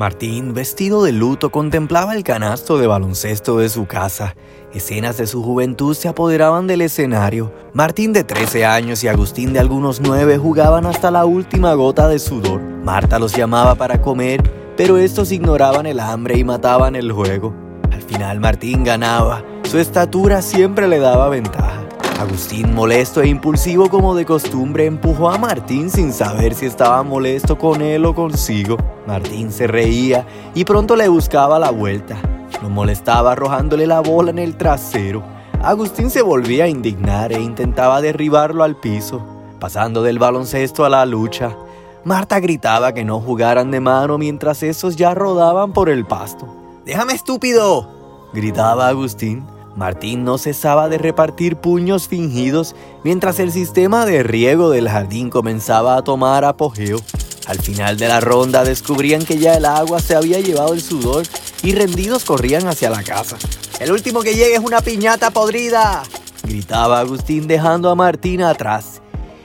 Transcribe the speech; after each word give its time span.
Martín, 0.00 0.54
vestido 0.54 1.04
de 1.04 1.12
luto, 1.12 1.50
contemplaba 1.50 2.14
el 2.14 2.24
canasto 2.24 2.78
de 2.78 2.86
baloncesto 2.86 3.58
de 3.58 3.68
su 3.68 3.84
casa. 3.84 4.34
Escenas 4.72 5.18
de 5.18 5.26
su 5.26 5.42
juventud 5.42 5.94
se 5.94 6.08
apoderaban 6.08 6.66
del 6.66 6.80
escenario. 6.80 7.52
Martín 7.74 8.14
de 8.14 8.24
13 8.24 8.64
años 8.64 9.04
y 9.04 9.08
Agustín 9.08 9.52
de 9.52 9.58
algunos 9.58 10.00
9 10.00 10.38
jugaban 10.38 10.86
hasta 10.86 11.10
la 11.10 11.26
última 11.26 11.74
gota 11.74 12.08
de 12.08 12.18
sudor. 12.18 12.62
Marta 12.62 13.18
los 13.18 13.36
llamaba 13.36 13.74
para 13.74 14.00
comer, 14.00 14.42
pero 14.74 14.96
estos 14.96 15.32
ignoraban 15.32 15.84
el 15.84 16.00
hambre 16.00 16.38
y 16.38 16.44
mataban 16.44 16.96
el 16.96 17.12
juego. 17.12 17.54
Al 17.92 18.00
final 18.00 18.40
Martín 18.40 18.84
ganaba. 18.84 19.44
Su 19.64 19.78
estatura 19.78 20.40
siempre 20.40 20.88
le 20.88 20.98
daba 20.98 21.28
ventaja. 21.28 21.89
Agustín, 22.20 22.74
molesto 22.74 23.22
e 23.22 23.28
impulsivo 23.28 23.88
como 23.88 24.14
de 24.14 24.26
costumbre, 24.26 24.84
empujó 24.84 25.30
a 25.30 25.38
Martín 25.38 25.88
sin 25.88 26.12
saber 26.12 26.54
si 26.54 26.66
estaba 26.66 27.02
molesto 27.02 27.56
con 27.56 27.80
él 27.80 28.04
o 28.04 28.14
consigo. 28.14 28.76
Martín 29.06 29.50
se 29.50 29.66
reía 29.66 30.26
y 30.54 30.66
pronto 30.66 30.96
le 30.96 31.08
buscaba 31.08 31.58
la 31.58 31.70
vuelta. 31.70 32.18
Lo 32.60 32.68
molestaba 32.68 33.32
arrojándole 33.32 33.86
la 33.86 34.00
bola 34.00 34.32
en 34.32 34.38
el 34.38 34.54
trasero. 34.56 35.22
Agustín 35.62 36.10
se 36.10 36.20
volvía 36.20 36.64
a 36.64 36.68
indignar 36.68 37.32
e 37.32 37.40
intentaba 37.40 38.02
derribarlo 38.02 38.64
al 38.64 38.76
piso, 38.76 39.24
pasando 39.58 40.02
del 40.02 40.18
baloncesto 40.18 40.84
a 40.84 40.90
la 40.90 41.06
lucha. 41.06 41.56
Marta 42.04 42.38
gritaba 42.38 42.92
que 42.92 43.02
no 43.02 43.18
jugaran 43.20 43.70
de 43.70 43.80
mano 43.80 44.18
mientras 44.18 44.62
esos 44.62 44.96
ya 44.96 45.14
rodaban 45.14 45.72
por 45.72 45.88
el 45.88 46.04
pasto. 46.04 46.46
¡Déjame 46.84 47.14
estúpido! 47.14 48.28
gritaba 48.34 48.88
Agustín. 48.88 49.42
Martín 49.76 50.24
no 50.24 50.36
cesaba 50.38 50.88
de 50.88 50.98
repartir 50.98 51.56
puños 51.56 52.08
fingidos 52.08 52.74
mientras 53.04 53.38
el 53.38 53.52
sistema 53.52 54.04
de 54.04 54.22
riego 54.22 54.70
del 54.70 54.88
jardín 54.88 55.30
comenzaba 55.30 55.96
a 55.96 56.02
tomar 56.02 56.44
apogeo. 56.44 56.98
Al 57.46 57.58
final 57.58 57.96
de 57.96 58.08
la 58.08 58.20
ronda 58.20 58.64
descubrían 58.64 59.24
que 59.24 59.38
ya 59.38 59.54
el 59.54 59.64
agua 59.64 60.00
se 60.00 60.14
había 60.14 60.40
llevado 60.40 60.74
el 60.74 60.82
sudor 60.82 61.24
y 61.62 61.74
rendidos 61.74 62.24
corrían 62.24 62.66
hacia 62.66 62.90
la 62.90 63.02
casa. 63.02 63.36
El 63.80 63.92
último 63.92 64.20
que 64.20 64.34
llegue 64.34 64.54
es 64.54 64.60
una 64.60 64.80
piñata 64.80 65.30
podrida, 65.30 66.02
gritaba 66.42 67.00
Agustín 67.00 67.46
dejando 67.46 67.90
a 67.90 67.94
Martín 67.94 68.42
atrás. 68.42 69.00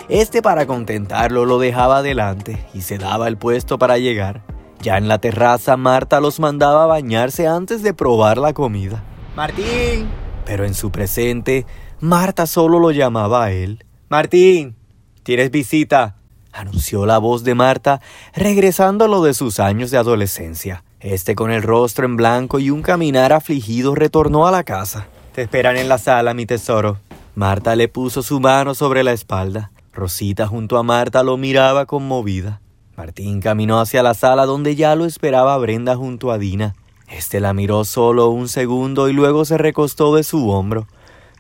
Este 0.10 0.42
para 0.42 0.68
contentarlo 0.68 1.46
lo 1.46 1.58
dejaba 1.58 1.98
adelante 1.98 2.64
y 2.74 2.82
se 2.82 2.98
daba 2.98 3.28
el 3.28 3.38
puesto 3.38 3.80
para 3.80 3.98
llegar. 3.98 4.44
Ya 4.82 4.98
en 4.98 5.08
la 5.08 5.18
terraza 5.18 5.78
Marta 5.78 6.20
los 6.20 6.40
mandaba 6.40 6.84
a 6.84 6.88
bañarse 6.88 7.48
antes 7.48 7.82
de 7.82 7.94
probar 7.94 8.38
la 8.38 8.54
comida. 8.54 9.04
Martín. 9.36 10.08
Pero 10.46 10.64
en 10.64 10.74
su 10.74 10.92
presente, 10.92 11.66
Marta 12.00 12.48
solo 12.48 12.80
lo 12.80 12.92
llamaba 12.92 13.46
a 13.46 13.52
él. 13.52 13.84
Martín, 14.08 14.76
tienes 15.24 15.52
visita, 15.52 16.16
anunció 16.54 17.06
la 17.06 17.18
voz 17.18 17.44
de 17.44 17.54
Marta, 17.54 18.00
regresándolo 18.34 19.24
de 19.24 19.34
sus 19.34 19.60
años 19.60 19.92
de 19.92 19.98
adolescencia. 19.98 20.84
Este 21.02 21.36
con 21.36 21.52
el 21.52 21.64
rostro 21.64 22.06
en 22.06 22.16
blanco 22.16 22.60
y 22.60 22.70
un 22.70 22.82
caminar 22.82 23.34
afligido 23.34 23.94
retornó 23.94 24.48
a 24.48 24.52
la 24.52 24.64
casa. 24.64 25.08
Te 25.34 25.42
esperan 25.42 25.76
en 25.76 25.90
la 25.90 25.98
sala, 25.98 26.34
mi 26.34 26.46
tesoro. 26.46 26.98
Marta 27.36 27.76
le 27.76 27.90
puso 27.90 28.24
su 28.24 28.40
mano 28.40 28.74
sobre 28.74 29.04
la 29.04 29.12
espalda. 29.12 29.72
Rosita 29.92 30.48
junto 30.48 30.78
a 30.78 30.84
Marta 30.84 31.24
lo 31.24 31.36
miraba 31.36 31.86
conmovida. 31.86 32.62
Martín 32.96 33.42
caminó 33.42 33.82
hacia 33.82 34.02
la 34.02 34.14
sala 34.14 34.46
donde 34.46 34.76
ya 34.76 34.96
lo 34.96 35.06
esperaba 35.06 35.58
Brenda 35.58 35.98
junto 35.98 36.32
a 36.32 36.38
Dina. 36.38 36.74
Este 37.08 37.40
la 37.40 37.54
miró 37.54 37.86
solo 37.86 38.30
un 38.30 38.48
segundo 38.48 39.10
y 39.10 39.14
luego 39.14 39.46
se 39.46 39.58
recostó 39.58 40.16
de 40.16 40.24
su 40.24 40.50
hombro. 40.50 40.88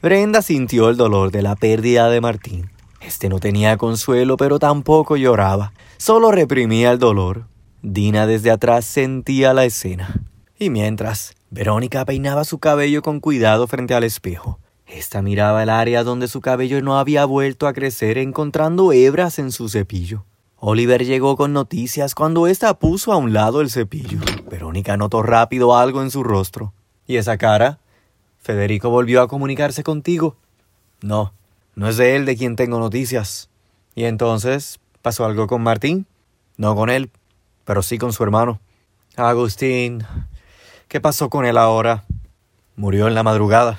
Brenda 0.02 0.41
sintió 0.41 0.89
el 0.89 0.97
dolor 0.97 1.31
de 1.31 1.41
la 1.41 1.55
pérdida 1.55 2.09
de 2.09 2.21
Martín. 2.21 2.69
Este 3.02 3.30
no 3.30 3.39
tenía 3.39 3.77
consuelo, 3.77 4.38
pero 4.38 4.59
tampoco 4.59 5.17
lloraba. 5.17 5.73
Solo 5.97 6.31
reprimía 6.31 6.91
el 6.91 6.99
dolor. 6.99 7.47
Dina 7.81 8.25
desde 8.25 8.52
atrás 8.52 8.86
sentía 8.86 9.53
la 9.53 9.66
escena. 9.66 10.21
Y 10.58 10.69
mientras, 10.69 11.36
Verónica 11.52 12.05
peinaba 12.05 12.43
su 12.43 12.59
cabello 12.59 13.02
con 13.02 13.19
cuidado 13.19 13.67
frente 13.67 13.93
al 13.93 14.03
espejo. 14.03 14.59
Esta 14.88 15.21
miraba 15.21 15.63
el 15.63 15.69
área 15.69 16.03
donde 16.03 16.27
su 16.27 16.41
cabello 16.41 16.82
no 16.82 16.97
había 16.97 17.26
vuelto 17.26 17.67
a 17.67 17.73
crecer, 17.73 18.17
encontrando 18.17 18.92
hebras 18.92 19.39
en 19.39 19.52
su 19.52 19.70
cepillo. 19.70 20.26
Oliver 20.67 21.05
llegó 21.05 21.37
con 21.37 21.53
noticias 21.53 22.15
cuando 22.15 22.48
ésta 22.48 22.80
puso 22.80 23.14
a 23.14 23.17
un 23.17 23.33
lado 23.33 23.61
el 23.61 23.70
cepillo. 23.70 24.17
Verónica 24.49 24.98
notó 24.98 25.21
rápido 25.21 25.77
algo 25.77 26.02
en 26.02 26.09
su 26.09 26.23
rostro. 26.23 26.73
¿Y 27.05 27.17
esa 27.17 27.37
cara? 27.37 27.77
¿Federico 28.39 28.89
volvió 28.89 29.21
a 29.21 29.27
comunicarse 29.27 29.83
contigo? 29.83 30.37
No, 31.03 31.33
no 31.76 31.87
es 31.87 31.98
de 31.98 32.15
él 32.15 32.26
de 32.26 32.36
quien 32.36 32.55
tengo 32.55 32.80
noticias. 32.80 33.52
¿Y 33.93 34.05
entonces 34.05 34.80
pasó 35.03 35.26
algo 35.26 35.45
con 35.45 35.61
Martín? 35.61 36.08
No 36.58 36.76
con 36.76 36.89
él, 36.89 37.11
pero 37.64 37.83
sí 37.83 37.99
con 37.99 38.11
su 38.11 38.23
hermano. 38.23 38.59
Agustín, 39.17 40.03
¿qué 40.87 40.99
pasó 40.99 41.30
con 41.30 41.45
él 41.45 41.59
ahora? 41.59 42.05
Murió 42.76 43.08
en 43.08 43.14
la 43.14 43.21
madrugada. 43.21 43.77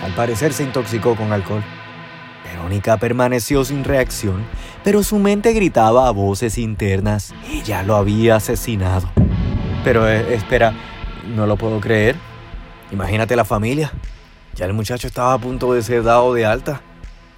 Al 0.00 0.14
parecer 0.14 0.52
se 0.52 0.62
intoxicó 0.62 1.16
con 1.16 1.32
alcohol. 1.32 1.64
Verónica 2.54 2.96
permaneció 2.98 3.64
sin 3.64 3.82
reacción, 3.82 4.44
pero 4.84 5.02
su 5.02 5.18
mente 5.18 5.52
gritaba 5.52 6.06
a 6.06 6.12
voces 6.12 6.56
internas. 6.56 7.34
Ella 7.50 7.82
lo 7.82 7.96
había 7.96 8.36
asesinado. 8.36 9.10
Pero 9.82 10.08
eh, 10.08 10.34
espera, 10.34 10.72
no 11.34 11.48
lo 11.48 11.56
puedo 11.56 11.80
creer. 11.80 12.14
Imagínate 12.92 13.34
la 13.34 13.44
familia. 13.44 13.92
Ya 14.54 14.66
el 14.66 14.72
muchacho 14.72 15.08
estaba 15.08 15.32
a 15.32 15.38
punto 15.38 15.74
de 15.74 15.82
ser 15.82 16.04
dado 16.04 16.32
de 16.32 16.46
alta. 16.46 16.80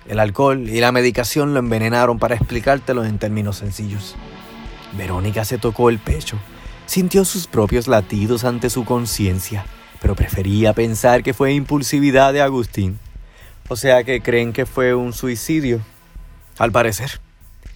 El 0.07 0.21
alcohol 0.21 0.69
y 0.69 0.81
la 0.81 0.93
medicación 0.93 1.55
lo 1.55 1.61
envenenaron 1.61 2.19
para 2.19 2.35
explicártelo 2.35 3.03
en 3.07 3.19
términos 3.19 3.57
sencillos. 3.57 4.17
Verónica 4.99 5.47
se 5.47 5.57
tocó 5.57 5.89
el 5.89 5.99
pecho. 5.99 6.37
Sintió 6.85 7.25
sus 7.25 7.47
propios 7.47 7.89
latidos 7.89 8.45
ante 8.45 8.69
su 8.69 8.85
conciencia, 8.85 9.65
pero 10.03 10.15
prefería 10.15 10.75
pensar 10.75 11.23
que 11.23 11.33
fue 11.33 11.55
impulsividad 11.55 12.35
de 12.35 12.43
Agustín. 12.43 12.99
O 13.69 13.77
sea 13.77 14.05
que 14.05 14.23
creen 14.23 14.53
que 14.53 14.67
fue 14.67 14.95
un 14.95 15.13
suicidio. 15.13 15.81
Al 16.59 16.73
parecer. 16.73 17.21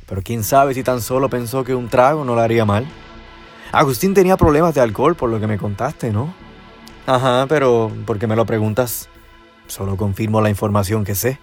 Pero 0.07 0.23
quién 0.23 0.45
sabe 0.45 0.75
si 0.75 0.83
tan 0.83 1.01
solo 1.03 1.29
pensó 1.29 1.65
que 1.65 1.75
un 1.75 1.89
trago 1.89 2.25
no 2.25 2.35
le 2.35 2.43
haría 2.43 2.65
mal. 2.65 2.87
Agustín 3.73 4.15
tenía 4.15 4.37
problemas 4.37 4.75
de 4.75 4.81
alcohol 4.81 5.15
por 5.15 5.31
lo 5.31 5.39
que 5.39 5.47
me 5.47 5.59
contaste, 5.59 6.11
¿no? 6.11 6.35
Ajá, 7.07 7.47
pero 7.49 7.93
¿por 8.07 8.19
qué 8.19 8.27
me 8.27 8.37
lo 8.37 8.47
preguntas? 8.47 9.09
Solo 9.67 9.97
confirmo 9.97 10.41
la 10.41 10.51
información 10.51 11.05
que 11.05 11.15
sé. 11.15 11.39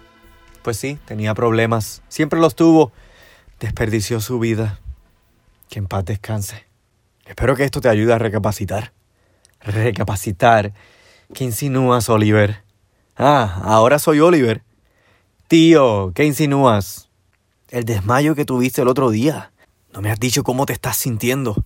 Pues 0.62 0.76
sí, 0.76 0.98
tenía 1.06 1.34
problemas. 1.34 2.02
Siempre 2.08 2.40
los 2.40 2.54
tuvo. 2.54 2.92
Desperdició 3.60 4.20
su 4.20 4.38
vida. 4.38 4.78
Que 5.68 5.78
en 5.78 5.86
paz 5.86 6.04
descanse. 6.04 6.66
Espero 7.26 7.56
que 7.56 7.64
esto 7.64 7.80
te 7.80 7.88
ayude 7.88 8.12
a 8.12 8.18
recapacitar. 8.18 8.92
Recapacitar. 9.60 10.72
¿Qué 11.34 11.44
insinúas, 11.44 12.08
Oliver? 12.08 12.67
Ah, 13.20 13.62
ahora 13.64 13.98
soy 13.98 14.20
Oliver. 14.20 14.62
Tío, 15.48 16.12
¿qué 16.14 16.24
insinúas? 16.24 17.10
El 17.68 17.84
desmayo 17.84 18.36
que 18.36 18.44
tuviste 18.44 18.82
el 18.82 18.86
otro 18.86 19.10
día. 19.10 19.50
No 19.92 20.00
me 20.00 20.12
has 20.12 20.20
dicho 20.20 20.44
cómo 20.44 20.66
te 20.66 20.72
estás 20.72 20.98
sintiendo. 20.98 21.56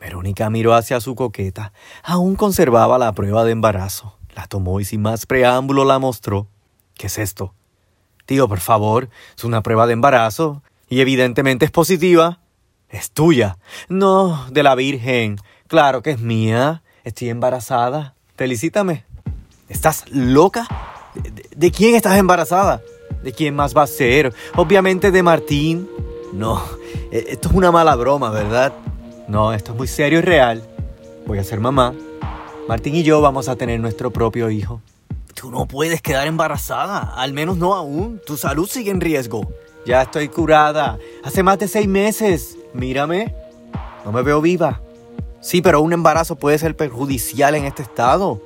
Verónica 0.00 0.50
miró 0.50 0.74
hacia 0.74 0.98
su 1.00 1.14
coqueta. 1.14 1.72
Aún 2.02 2.34
conservaba 2.34 2.98
la 2.98 3.12
prueba 3.12 3.44
de 3.44 3.52
embarazo. 3.52 4.16
La 4.34 4.48
tomó 4.48 4.80
y 4.80 4.84
sin 4.84 5.02
más 5.02 5.26
preámbulo 5.26 5.84
la 5.84 6.00
mostró. 6.00 6.48
¿Qué 6.94 7.06
es 7.06 7.18
esto? 7.18 7.54
Tío, 8.26 8.48
por 8.48 8.58
favor, 8.58 9.10
es 9.36 9.44
una 9.44 9.62
prueba 9.62 9.86
de 9.86 9.92
embarazo. 9.92 10.64
Y 10.88 11.00
evidentemente 11.00 11.66
es 11.66 11.70
positiva. 11.70 12.40
Es 12.88 13.12
tuya. 13.12 13.58
No, 13.88 14.44
de 14.50 14.64
la 14.64 14.74
Virgen. 14.74 15.36
Claro 15.68 16.02
que 16.02 16.10
es 16.10 16.18
mía. 16.18 16.82
Estoy 17.04 17.28
embarazada. 17.28 18.16
Felicítame. 18.34 19.04
¿Estás 19.70 20.04
loca? 20.10 20.66
¿De, 21.56 21.70
quién 21.70 21.94
estás 21.94 22.18
embarazada? 22.18 22.82
¿De 23.22 23.32
quién 23.32 23.54
más 23.54 23.74
va 23.74 23.82
a 23.82 23.86
ser? 23.86 24.34
Obviamente 24.56 25.12
de 25.12 25.22
Martín. 25.22 25.88
No, 26.32 26.60
e, 27.12 27.26
esto 27.28 27.48
es 27.48 27.54
una 27.54 27.70
mala 27.70 27.94
broma, 27.94 28.30
¿verdad? 28.30 28.72
No, 29.28 29.52
esto 29.52 29.70
es 29.70 29.78
muy 29.78 29.86
serio 29.86 30.18
y 30.18 30.22
real. 30.22 30.62
Voy 31.24 31.38
a 31.38 31.44
ser 31.44 31.60
mamá. 31.60 31.94
Martín 32.68 32.96
y 32.96 33.04
yo 33.04 33.20
vamos 33.20 33.48
a 33.48 33.54
tener 33.54 33.78
nuestro 33.78 34.10
propio 34.10 34.50
hijo. 34.50 34.82
Tú 35.34 35.52
no 35.52 35.66
puedes 35.66 36.02
quedar 36.02 36.26
embarazada, 36.26 37.14
al 37.14 37.32
menos 37.32 37.56
no 37.56 37.74
aún. 37.74 38.20
Tu 38.26 38.36
salud 38.36 38.68
sigue 38.68 38.90
en 38.90 39.00
riesgo. 39.00 39.48
Ya 39.86 40.02
estoy 40.02 40.28
curada. 40.28 40.98
Hace 41.22 41.44
más 41.44 41.60
de 41.60 41.68
seis 41.68 41.86
meses. 41.86 42.58
Mírame. 42.74 43.34
No 44.04 44.10
me 44.10 44.22
veo 44.22 44.40
viva. 44.40 44.80
Sí, 45.40 45.62
pero 45.62 45.80
un 45.80 45.92
embarazo 45.92 46.34
puede 46.34 46.58
ser 46.58 46.76
perjudicial 46.76 47.54
en 47.54 47.66
este 47.66 47.82
estado. 47.82 48.42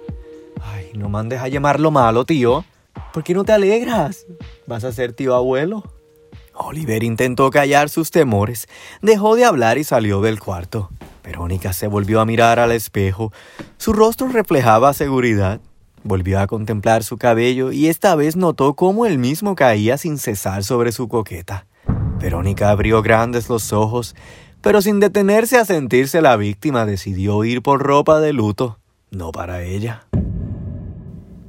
No 0.94 1.08
mandes 1.08 1.40
a 1.40 1.48
llamarlo 1.48 1.90
malo, 1.90 2.24
tío. 2.24 2.64
¿Por 3.12 3.24
qué 3.24 3.34
no 3.34 3.44
te 3.44 3.52
alegras? 3.52 4.26
¿Vas 4.66 4.84
a 4.84 4.92
ser 4.92 5.12
tío 5.12 5.34
abuelo? 5.34 5.82
Oliver 6.54 7.02
intentó 7.02 7.50
callar 7.50 7.88
sus 7.88 8.12
temores, 8.12 8.68
dejó 9.02 9.34
de 9.34 9.44
hablar 9.44 9.76
y 9.76 9.84
salió 9.84 10.20
del 10.20 10.38
cuarto. 10.38 10.90
Verónica 11.24 11.72
se 11.72 11.88
volvió 11.88 12.20
a 12.20 12.26
mirar 12.26 12.60
al 12.60 12.70
espejo. 12.70 13.32
Su 13.76 13.92
rostro 13.92 14.28
reflejaba 14.28 14.92
seguridad. 14.92 15.60
Volvió 16.04 16.38
a 16.38 16.46
contemplar 16.46 17.02
su 17.02 17.16
cabello 17.16 17.72
y 17.72 17.88
esta 17.88 18.14
vez 18.14 18.36
notó 18.36 18.74
cómo 18.74 19.04
el 19.06 19.18
mismo 19.18 19.56
caía 19.56 19.98
sin 19.98 20.18
cesar 20.18 20.62
sobre 20.62 20.92
su 20.92 21.08
coqueta. 21.08 21.66
Verónica 22.20 22.70
abrió 22.70 23.02
grandes 23.02 23.48
los 23.48 23.72
ojos. 23.72 24.14
pero 24.60 24.80
sin 24.80 24.98
detenerse 24.98 25.58
a 25.58 25.66
sentirse 25.66 26.22
la 26.22 26.36
víctima 26.36 26.86
decidió 26.86 27.44
ir 27.44 27.60
por 27.60 27.82
ropa 27.82 28.20
de 28.20 28.32
luto, 28.32 28.78
no 29.10 29.30
para 29.30 29.62
ella. 29.62 30.06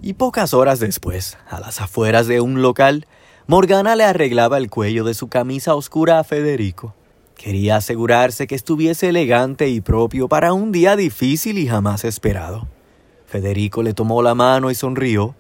Y 0.06 0.14
pocas 0.14 0.54
horas 0.54 0.80
después, 0.80 1.36
a 1.50 1.60
las 1.60 1.82
afueras 1.82 2.28
de 2.28 2.40
un 2.40 2.62
local, 2.62 3.08
Morgana 3.48 3.96
le 3.96 4.04
arreglaba 4.04 4.60
el 4.60 4.70
cuello 4.70 5.04
de 5.04 5.16
su 5.16 5.30
camisa 5.30 5.74
oscura 5.74 6.20
a 6.20 6.24
Federico. 6.24 6.94
Quería 7.34 7.78
asegurarse 7.78 8.46
que 8.46 8.54
estuviese 8.54 9.10
elegante 9.10 9.68
y 9.68 9.82
propio 9.82 10.28
para 10.28 10.54
un 10.54 10.72
día 10.72 10.96
difícil 10.96 11.58
y 11.58 11.66
jamás 11.66 12.06
esperado. 12.06 12.68
Federico 13.26 13.82
le 13.82 13.96
tomó 13.96 14.22
la 14.22 14.36
mano 14.36 14.70
y 14.70 14.76
sonrió. 14.76 15.34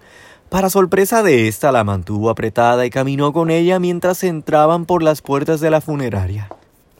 Para 0.49 0.71
sorpresa 0.71 1.21
de 1.21 1.47
ésta, 1.47 1.71
la 1.71 1.83
mantuvo 1.83 2.31
apretada 2.31 2.87
y 2.87 2.89
caminó 2.89 3.33
con 3.33 3.51
ella 3.51 3.77
mientras 3.77 4.23
entraban 4.23 4.87
por 4.87 5.03
las 5.03 5.21
puertas 5.21 5.59
de 5.59 5.69
la 5.69 5.79
funeraria. 5.79 6.49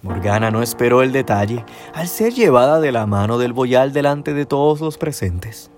Morgana 0.04 0.52
no 0.52 0.62
esperó 0.62 1.02
el 1.02 1.12
detalle 1.12 1.66
al 1.96 2.10
ser 2.10 2.32
llevada 2.32 2.80
de 2.80 2.92
la 2.92 3.08
mano 3.08 3.40
del 3.40 3.54
boyal 3.54 3.92
delante 3.92 4.36
de 4.36 4.46
todos 4.46 4.82
los 4.82 5.00
presentes. 5.00 5.72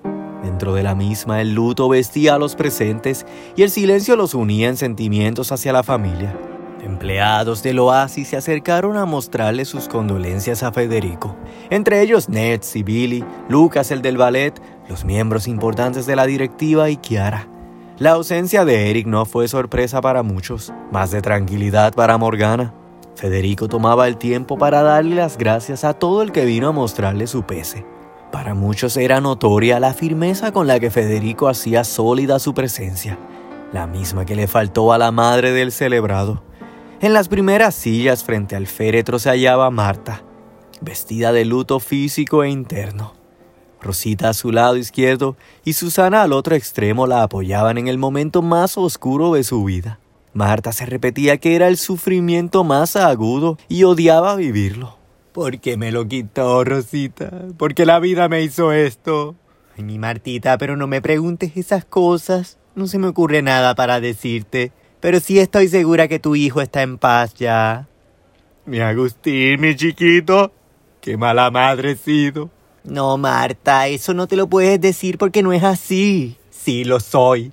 Dentro 0.44 0.74
de 0.74 0.84
la 0.84 0.96
misma 0.96 1.42
el 1.42 1.54
luto 1.54 1.90
vestía 1.90 2.36
a 2.36 2.40
los 2.40 2.56
presentes 2.56 3.26
y 3.56 3.64
el 3.64 3.72
silencio 3.72 4.16
los 4.16 4.34
unía 4.34 4.70
en 4.70 4.78
sentimientos 4.78 5.52
hacia 5.52 5.74
la 5.74 5.84
familia. 5.84 6.36
Empleados 6.84 7.64
del 7.64 7.80
oasis 7.80 8.30
se 8.30 8.38
acercaron 8.38 8.98
a 8.98 9.06
mostrarle 9.06 9.66
sus 9.66 9.88
condolencias 9.88 10.64
a 10.64 10.72
Federico, 10.72 11.36
entre 11.70 12.02
ellos 12.02 12.30
Ned 12.30 12.62
y 12.76 12.84
Billy, 12.84 13.26
Lucas 13.50 13.92
el 13.92 14.02
del 14.02 14.18
ballet, 14.18 14.54
los 14.88 15.04
miembros 15.04 15.48
importantes 15.48 16.06
de 16.06 16.16
la 16.16 16.26
directiva 16.26 16.90
y 16.90 16.98
Kiara. 16.98 17.48
La 17.98 18.12
ausencia 18.12 18.64
de 18.64 18.92
Eric 18.92 19.08
no 19.08 19.26
fue 19.26 19.48
sorpresa 19.48 20.02
para 20.02 20.22
muchos, 20.22 20.72
más 20.92 21.10
de 21.10 21.22
tranquilidad 21.22 21.94
para 21.94 22.18
Morgana. 22.20 22.74
Federico 23.16 23.68
tomaba 23.68 24.08
el 24.08 24.18
tiempo 24.18 24.58
para 24.58 24.84
darle 24.84 25.16
las 25.16 25.38
gracias 25.38 25.84
a 25.84 25.94
todo 25.94 26.22
el 26.22 26.32
que 26.32 26.46
vino 26.46 26.68
a 26.68 26.72
mostrarle 26.72 27.26
su 27.26 27.44
pese. 27.44 27.97
Para 28.38 28.54
muchos 28.54 28.98
era 28.98 29.20
notoria 29.20 29.80
la 29.80 29.96
firmeza 29.96 30.52
con 30.52 30.68
la 30.68 30.80
que 30.80 30.92
Federico 30.92 31.48
hacía 31.48 31.84
sólida 31.84 32.38
su 32.38 32.54
presencia, 32.54 33.18
la 33.74 33.88
misma 33.88 34.28
que 34.28 34.36
le 34.36 34.48
faltó 34.48 34.94
a 34.94 35.00
la 35.00 35.12
madre 35.12 35.52
del 35.52 35.72
celebrado. 35.72 36.44
En 37.02 37.14
las 37.14 37.30
primeras 37.30 37.74
sillas 37.74 38.24
frente 38.24 38.56
al 38.56 38.68
féretro 38.68 39.18
se 39.18 39.30
hallaba 39.30 39.72
Marta, 39.72 40.22
vestida 40.82 41.32
de 41.32 41.46
luto 41.46 41.80
físico 41.80 42.44
e 42.44 42.50
interno. 42.52 43.16
Rosita 43.82 44.30
a 44.30 44.34
su 44.36 44.52
lado 44.52 44.78
izquierdo 44.78 45.36
y 45.66 45.74
Susana 45.74 46.22
al 46.22 46.32
otro 46.32 46.54
extremo 46.54 47.08
la 47.08 47.24
apoyaban 47.24 47.80
en 47.80 47.88
el 47.88 47.98
momento 47.98 48.44
más 48.44 48.78
oscuro 48.78 49.34
de 49.34 49.44
su 49.44 49.64
vida. 49.64 50.00
Marta 50.34 50.74
se 50.74 50.86
repetía 50.86 51.38
que 51.38 51.56
era 51.56 51.68
el 51.68 51.78
sufrimiento 51.78 52.64
más 52.64 52.98
agudo 52.98 53.58
y 53.68 53.84
odiaba 53.84 54.36
vivirlo. 54.36 54.97
¿Por 55.38 55.60
qué 55.60 55.78
me 55.78 55.92
lo 55.92 56.08
quitó, 56.08 56.64
Rosita? 56.64 57.30
¿Por 57.60 57.76
qué 57.76 57.86
la 57.86 58.00
vida 58.00 58.28
me 58.28 58.42
hizo 58.42 58.72
esto? 58.72 59.36
Ay, 59.78 59.84
mi 59.84 60.00
Martita, 60.00 60.58
pero 60.58 60.76
no 60.76 60.88
me 60.88 61.00
preguntes 61.00 61.56
esas 61.58 61.86
cosas. 61.86 62.58
No 62.74 62.88
se 62.88 62.98
me 62.98 63.06
ocurre 63.06 63.44
nada 63.44 63.76
para 63.76 64.00
decirte. 64.00 64.72
Pero 65.00 65.20
sí 65.20 65.38
estoy 65.38 65.68
segura 65.68 66.08
que 66.08 66.18
tu 66.18 66.36
hijo 66.36 66.60
está 66.60 66.82
en 66.82 66.98
paz 66.98 67.36
ya. 67.36 67.88
Mi 68.66 68.80
Agustín, 68.80 69.62
mi 69.62 69.76
chiquito. 69.76 70.52
Qué 71.02 71.18
mala 71.18 71.52
madre 71.52 71.92
he 71.92 71.96
sido. 71.98 72.50
No, 72.84 73.16
Marta, 73.20 73.88
eso 73.88 74.16
no 74.16 74.26
te 74.26 74.38
lo 74.38 74.48
puedes 74.48 74.82
decir 74.82 75.20
porque 75.20 75.44
no 75.44 75.54
es 75.54 75.64
así. 75.64 76.36
Sí, 76.50 76.84
lo 76.84 77.00
soy. 77.00 77.52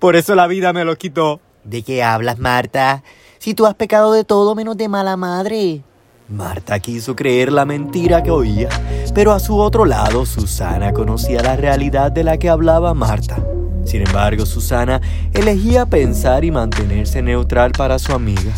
Por 0.00 0.16
eso 0.16 0.34
la 0.34 0.48
vida 0.48 0.72
me 0.72 0.84
lo 0.84 0.96
quitó. 0.96 1.40
¿De 1.62 1.84
qué 1.84 2.02
hablas, 2.02 2.40
Marta? 2.40 3.04
Si 3.38 3.54
tú 3.54 3.66
has 3.66 3.76
pecado 3.76 4.12
de 4.12 4.24
todo 4.24 4.56
menos 4.56 4.76
de 4.76 4.88
mala 4.88 5.16
madre. 5.16 5.84
Marta 6.28 6.78
quiso 6.78 7.14
creer 7.14 7.52
la 7.52 7.64
mentira 7.64 8.22
que 8.22 8.30
oía, 8.30 8.68
pero 9.14 9.32
a 9.32 9.40
su 9.40 9.58
otro 9.58 9.84
lado 9.84 10.24
Susana 10.24 10.92
conocía 10.92 11.42
la 11.42 11.56
realidad 11.56 12.10
de 12.12 12.24
la 12.24 12.38
que 12.38 12.48
hablaba 12.48 12.94
Marta. 12.94 13.44
Sin 13.84 14.06
embargo, 14.06 14.46
Susana 14.46 15.00
elegía 15.34 15.86
pensar 15.86 16.44
y 16.44 16.50
mantenerse 16.50 17.20
neutral 17.20 17.72
para 17.72 17.98
su 17.98 18.12
amiga. 18.12 18.52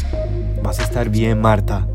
Vas 0.63 0.79
a 0.81 0.85
estar 0.85 1.09
bien, 1.09 1.41
Marta, 1.41 1.87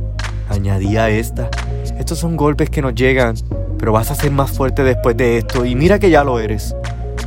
añadía 0.50 1.10
esta. 1.10 1.50
Estos 1.98 2.20
son 2.20 2.36
golpes 2.36 2.70
que 2.70 2.82
nos 2.82 2.96
llegan, 2.96 3.36
pero 3.78 3.94
vas 3.94 4.12
a 4.12 4.16
ser 4.16 4.32
más 4.32 4.52
fuerte 4.52 4.84
después 4.84 5.16
de 5.16 5.38
esto 5.38 5.66
y 5.66 5.76
mira 5.76 6.00
que 6.00 6.10
ya 6.10 6.24
lo 6.24 6.40
eres. 6.40 6.76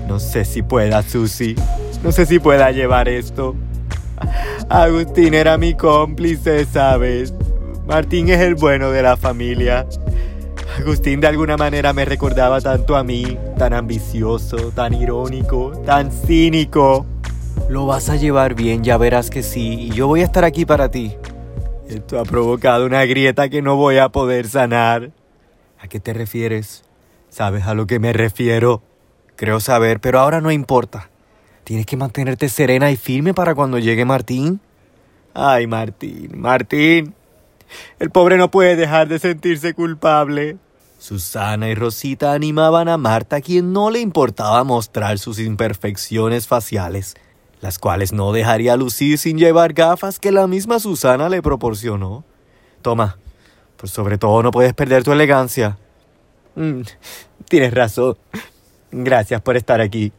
No 0.08 0.18
sé 0.18 0.44
si 0.44 0.62
pueda, 0.62 1.02
Susi. 1.02 1.54
No 2.02 2.10
sé 2.10 2.26
si 2.26 2.38
pueda 2.38 2.70
llevar 2.72 3.08
esto. 3.08 3.54
Agustín 4.68 5.34
era 5.34 5.56
mi 5.56 5.74
cómplice, 5.74 6.66
¿sabes? 6.66 7.32
Martín 7.92 8.30
es 8.30 8.40
el 8.40 8.54
bueno 8.54 8.90
de 8.90 9.02
la 9.02 9.18
familia. 9.18 9.86
Agustín 10.80 11.20
de 11.20 11.26
alguna 11.26 11.58
manera 11.58 11.92
me 11.92 12.06
recordaba 12.06 12.58
tanto 12.58 12.96
a 12.96 13.04
mí, 13.04 13.36
tan 13.58 13.74
ambicioso, 13.74 14.70
tan 14.70 14.94
irónico, 14.94 15.72
tan 15.84 16.10
cínico. 16.10 17.04
Lo 17.68 17.84
vas 17.84 18.08
a 18.08 18.16
llevar 18.16 18.54
bien, 18.54 18.82
ya 18.82 18.96
verás 18.96 19.28
que 19.28 19.42
sí, 19.42 19.74
y 19.74 19.90
yo 19.90 20.06
voy 20.06 20.22
a 20.22 20.24
estar 20.24 20.42
aquí 20.42 20.64
para 20.64 20.90
ti. 20.90 21.18
Esto 21.86 22.18
ha 22.18 22.24
provocado 22.24 22.86
una 22.86 23.04
grieta 23.04 23.50
que 23.50 23.60
no 23.60 23.76
voy 23.76 23.98
a 23.98 24.08
poder 24.08 24.48
sanar. 24.48 25.10
¿A 25.78 25.86
qué 25.86 26.00
te 26.00 26.14
refieres? 26.14 26.84
¿Sabes 27.28 27.66
a 27.66 27.74
lo 27.74 27.86
que 27.86 27.98
me 27.98 28.14
refiero? 28.14 28.80
Creo 29.36 29.60
saber, 29.60 30.00
pero 30.00 30.18
ahora 30.18 30.40
no 30.40 30.50
importa. 30.50 31.10
Tienes 31.62 31.84
que 31.84 31.98
mantenerte 31.98 32.48
serena 32.48 32.90
y 32.90 32.96
firme 32.96 33.34
para 33.34 33.54
cuando 33.54 33.78
llegue 33.78 34.06
Martín. 34.06 34.60
Ay, 35.34 35.66
Martín, 35.66 36.30
Martín. 36.40 37.14
El 37.98 38.10
pobre 38.10 38.36
no 38.36 38.50
puede 38.50 38.76
dejar 38.76 39.08
de 39.08 39.18
sentirse 39.18 39.74
culpable. 39.74 40.56
Susana 40.98 41.68
y 41.68 41.74
Rosita 41.74 42.32
animaban 42.32 42.88
a 42.88 42.96
Marta, 42.96 43.40
quien 43.40 43.72
no 43.72 43.90
le 43.90 44.00
importaba 44.00 44.62
mostrar 44.62 45.18
sus 45.18 45.40
imperfecciones 45.40 46.46
faciales, 46.46 47.16
las 47.60 47.78
cuales 47.78 48.12
no 48.12 48.32
dejaría 48.32 48.76
lucir 48.76 49.18
sin 49.18 49.36
llevar 49.36 49.72
gafas 49.72 50.20
que 50.20 50.30
la 50.30 50.46
misma 50.46 50.78
Susana 50.78 51.28
le 51.28 51.42
proporcionó. 51.42 52.24
Toma, 52.82 53.18
pues 53.76 53.90
sobre 53.90 54.16
todo 54.16 54.42
no 54.44 54.52
puedes 54.52 54.74
perder 54.74 55.02
tu 55.02 55.12
elegancia. 55.12 55.76
Mm, 56.54 56.82
tienes 57.48 57.74
razón. 57.74 58.16
Gracias 58.92 59.40
por 59.40 59.56
estar 59.56 59.80
aquí. 59.80 60.12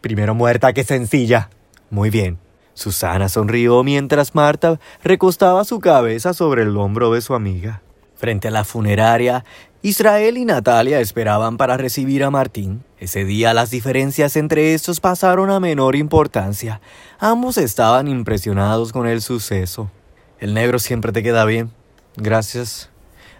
Primero 0.00 0.34
muerta 0.34 0.72
que 0.72 0.84
sencilla. 0.84 1.50
Muy 1.90 2.10
bien. 2.10 2.41
Susana 2.74 3.28
sonrió 3.28 3.82
mientras 3.84 4.34
Marta 4.34 4.80
recostaba 5.02 5.64
su 5.64 5.80
cabeza 5.80 6.32
sobre 6.34 6.62
el 6.62 6.76
hombro 6.76 7.12
de 7.12 7.20
su 7.20 7.34
amiga. 7.34 7.82
Frente 8.16 8.48
a 8.48 8.50
la 8.50 8.64
funeraria, 8.64 9.44
Israel 9.82 10.38
y 10.38 10.44
Natalia 10.44 11.00
esperaban 11.00 11.56
para 11.56 11.76
recibir 11.76 12.22
a 12.22 12.30
Martín. 12.30 12.84
Ese 12.98 13.24
día 13.24 13.52
las 13.52 13.70
diferencias 13.70 14.36
entre 14.36 14.74
estos 14.74 15.00
pasaron 15.00 15.50
a 15.50 15.58
menor 15.58 15.96
importancia. 15.96 16.80
Ambos 17.18 17.58
estaban 17.58 18.06
impresionados 18.06 18.92
con 18.92 19.08
el 19.08 19.20
suceso. 19.22 19.90
El 20.38 20.54
negro 20.54 20.78
siempre 20.78 21.10
te 21.10 21.22
queda 21.22 21.44
bien. 21.44 21.72
Gracias. 22.16 22.90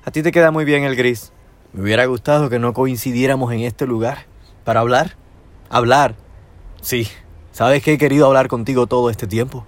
A 0.04 0.10
ti 0.10 0.22
te 0.22 0.32
queda 0.32 0.50
muy 0.50 0.64
bien 0.64 0.82
el 0.82 0.96
gris. 0.96 1.32
Me 1.72 1.82
hubiera 1.82 2.04
gustado 2.06 2.50
que 2.50 2.58
no 2.58 2.72
coincidiéramos 2.74 3.52
en 3.52 3.60
este 3.60 3.86
lugar. 3.86 4.26
¿Para 4.64 4.80
hablar? 4.80 5.16
Hablar. 5.70 6.16
Sí, 6.80 7.06
Sabes 7.52 7.82
que 7.82 7.92
he 7.92 7.98
querido 7.98 8.26
hablar 8.26 8.48
contigo 8.48 8.86
todo 8.86 9.10
este 9.10 9.26
tiempo. 9.26 9.64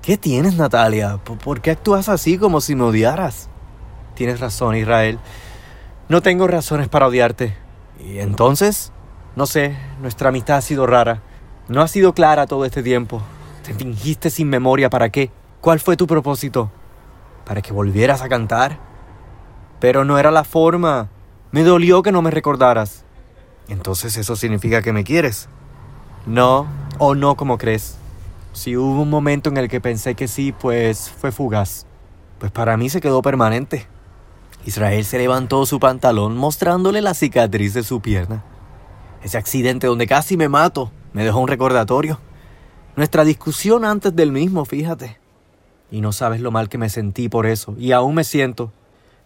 ¿Qué 0.00 0.16
tienes, 0.16 0.56
Natalia? 0.56 1.18
¿Por 1.18 1.60
qué 1.60 1.72
actúas 1.72 2.08
así 2.08 2.38
como 2.38 2.60
si 2.60 2.74
me 2.74 2.84
odiaras? 2.84 3.50
Tienes 4.14 4.40
razón, 4.40 4.74
Israel. 4.76 5.18
No 6.08 6.22
tengo 6.22 6.46
razones 6.46 6.88
para 6.88 7.06
odiarte. 7.06 7.54
¿Y 8.00 8.18
entonces? 8.20 8.92
No 9.34 9.44
sé, 9.46 9.76
nuestra 10.00 10.30
amistad 10.30 10.56
ha 10.56 10.62
sido 10.62 10.86
rara. 10.86 11.22
No 11.68 11.82
ha 11.82 11.88
sido 11.88 12.14
clara 12.14 12.46
todo 12.46 12.64
este 12.64 12.82
tiempo. 12.82 13.20
Te 13.62 13.74
fingiste 13.74 14.30
sin 14.30 14.48
memoria 14.48 14.88
para 14.88 15.10
qué. 15.10 15.30
¿Cuál 15.60 15.80
fue 15.80 15.96
tu 15.96 16.06
propósito? 16.06 16.70
¿Para 17.44 17.60
que 17.60 17.72
volvieras 17.72 18.22
a 18.22 18.28
cantar? 18.28 18.78
Pero 19.78 20.04
no 20.04 20.18
era 20.18 20.30
la 20.30 20.44
forma. 20.44 21.10
Me 21.50 21.64
dolió 21.64 22.02
que 22.02 22.12
no 22.12 22.22
me 22.22 22.30
recordaras. 22.30 23.04
Entonces 23.68 24.16
eso 24.16 24.36
significa 24.36 24.80
que 24.80 24.92
me 24.92 25.04
quieres. 25.04 25.48
No, 26.24 26.66
o 26.98 27.14
no 27.14 27.36
como 27.36 27.58
crees. 27.58 27.96
Si 28.52 28.76
hubo 28.76 29.02
un 29.02 29.10
momento 29.10 29.50
en 29.50 29.58
el 29.58 29.68
que 29.68 29.80
pensé 29.80 30.14
que 30.14 30.28
sí, 30.28 30.52
pues 30.52 31.10
fue 31.10 31.32
fugaz. 31.32 31.86
Pues 32.38 32.52
para 32.52 32.76
mí 32.76 32.88
se 32.88 33.00
quedó 33.00 33.22
permanente. 33.22 33.86
Israel 34.64 35.04
se 35.04 35.18
levantó 35.18 35.64
su 35.66 35.78
pantalón 35.78 36.36
mostrándole 36.36 37.02
la 37.02 37.14
cicatriz 37.14 37.74
de 37.74 37.82
su 37.82 38.00
pierna. 38.00 38.44
Ese 39.22 39.38
accidente 39.38 39.86
donde 39.86 40.06
casi 40.06 40.36
me 40.36 40.48
mato 40.48 40.90
me 41.12 41.24
dejó 41.24 41.40
un 41.40 41.48
recordatorio. 41.48 42.18
Nuestra 42.96 43.24
discusión 43.24 43.84
antes 43.84 44.16
del 44.16 44.32
mismo, 44.32 44.64
fíjate. 44.64 45.18
Y 45.90 46.00
no 46.00 46.12
sabes 46.12 46.40
lo 46.40 46.50
mal 46.50 46.68
que 46.68 46.78
me 46.78 46.88
sentí 46.88 47.28
por 47.28 47.46
eso, 47.46 47.74
y 47.78 47.92
aún 47.92 48.14
me 48.14 48.24
siento. 48.24 48.72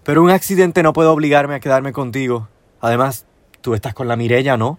Pero 0.03 0.23
un 0.23 0.31
accidente 0.31 0.83
no 0.83 0.93
puede 0.93 1.09
obligarme 1.09 1.55
a 1.55 1.61
quedarme 1.61 1.93
contigo. 1.93 2.49
Además, 2.81 3.27
tú 3.61 3.75
estás 3.75 3.95
con 3.95 4.09
la 4.09 4.17
Mirella, 4.17 4.57
¿no? 4.57 4.79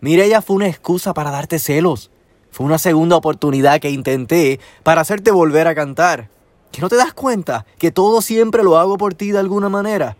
Mirella 0.00 0.42
fue 0.42 0.56
una 0.56 0.68
excusa 0.68 1.12
para 1.12 1.30
darte 1.30 1.58
celos. 1.58 2.10
Fue 2.50 2.66
una 2.66 2.78
segunda 2.78 3.16
oportunidad 3.16 3.80
que 3.80 3.90
intenté 3.90 4.60
para 4.82 5.00
hacerte 5.00 5.30
volver 5.30 5.68
a 5.68 5.74
cantar. 5.74 6.28
¿Que 6.72 6.80
no 6.80 6.88
te 6.88 6.96
das 6.96 7.12
cuenta 7.12 7.66
que 7.78 7.90
todo 7.90 8.22
siempre 8.22 8.62
lo 8.62 8.78
hago 8.78 8.96
por 8.96 9.14
ti 9.14 9.32
de 9.32 9.38
alguna 9.38 9.68
manera? 9.68 10.16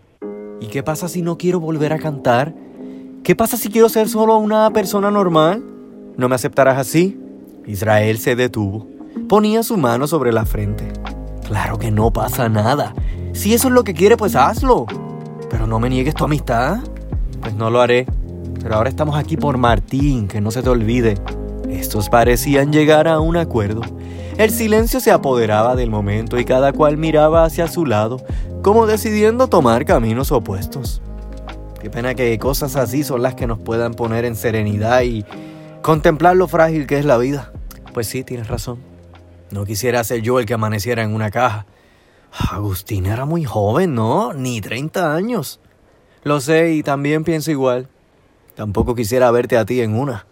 ¿Y 0.59 0.67
qué 0.67 0.83
pasa 0.83 1.07
si 1.07 1.21
no 1.21 1.37
quiero 1.37 1.59
volver 1.59 1.93
a 1.93 1.99
cantar? 1.99 2.53
¿Qué 3.23 3.35
pasa 3.35 3.57
si 3.57 3.69
quiero 3.69 3.89
ser 3.89 4.09
solo 4.09 4.37
una 4.37 4.69
persona 4.71 5.11
normal? 5.11 5.63
¿No 6.17 6.27
me 6.27 6.35
aceptarás 6.35 6.77
así? 6.77 7.19
Israel 7.65 8.17
se 8.17 8.35
detuvo. 8.35 8.87
Ponía 9.27 9.63
su 9.63 9.77
mano 9.77 10.07
sobre 10.07 10.31
la 10.31 10.45
frente. 10.45 10.91
Claro 11.47 11.77
que 11.77 11.91
no 11.91 12.11
pasa 12.11 12.49
nada. 12.49 12.93
Si 13.33 13.53
eso 13.53 13.67
es 13.67 13.73
lo 13.73 13.83
que 13.83 13.93
quiere, 13.93 14.17
pues 14.17 14.35
hazlo. 14.35 14.85
Pero 15.49 15.67
no 15.67 15.79
me 15.79 15.89
niegues 15.89 16.15
tu 16.15 16.25
amistad. 16.25 16.79
Pues 17.41 17.53
no 17.55 17.69
lo 17.69 17.81
haré. 17.81 18.05
Pero 18.61 18.75
ahora 18.75 18.89
estamos 18.89 19.15
aquí 19.15 19.37
por 19.37 19.57
Martín, 19.57 20.27
que 20.27 20.41
no 20.41 20.51
se 20.51 20.61
te 20.61 20.69
olvide. 20.69 21.17
Estos 21.71 22.09
parecían 22.09 22.73
llegar 22.73 23.07
a 23.07 23.21
un 23.21 23.37
acuerdo. 23.37 23.81
El 24.37 24.51
silencio 24.51 24.99
se 24.99 25.09
apoderaba 25.09 25.77
del 25.77 25.89
momento 25.89 26.37
y 26.37 26.43
cada 26.43 26.73
cual 26.73 26.97
miraba 26.97 27.45
hacia 27.45 27.69
su 27.69 27.85
lado, 27.85 28.17
como 28.61 28.87
decidiendo 28.87 29.47
tomar 29.47 29.85
caminos 29.85 30.33
opuestos. 30.33 31.01
Qué 31.81 31.89
pena 31.89 32.13
que 32.13 32.37
cosas 32.39 32.75
así 32.75 33.05
son 33.05 33.21
las 33.21 33.35
que 33.35 33.47
nos 33.47 33.57
puedan 33.57 33.93
poner 33.93 34.25
en 34.25 34.35
serenidad 34.35 35.01
y 35.03 35.25
contemplar 35.81 36.35
lo 36.35 36.49
frágil 36.49 36.87
que 36.87 36.99
es 36.99 37.05
la 37.05 37.17
vida. 37.17 37.53
Pues 37.93 38.07
sí, 38.07 38.25
tienes 38.25 38.49
razón. 38.49 38.79
No 39.49 39.63
quisiera 39.63 40.03
ser 40.03 40.21
yo 40.21 40.39
el 40.39 40.45
que 40.45 40.53
amaneciera 40.53 41.03
en 41.03 41.15
una 41.15 41.31
caja. 41.31 41.65
Agustín 42.51 43.05
era 43.05 43.23
muy 43.23 43.45
joven, 43.45 43.95
¿no? 43.95 44.33
Ni 44.33 44.59
30 44.59 45.15
años. 45.15 45.61
Lo 46.23 46.41
sé 46.41 46.73
y 46.73 46.83
también 46.83 47.23
pienso 47.23 47.49
igual. 47.49 47.87
Tampoco 48.55 48.93
quisiera 48.93 49.31
verte 49.31 49.57
a 49.57 49.65
ti 49.65 49.79
en 49.79 49.95
una. 49.95 50.25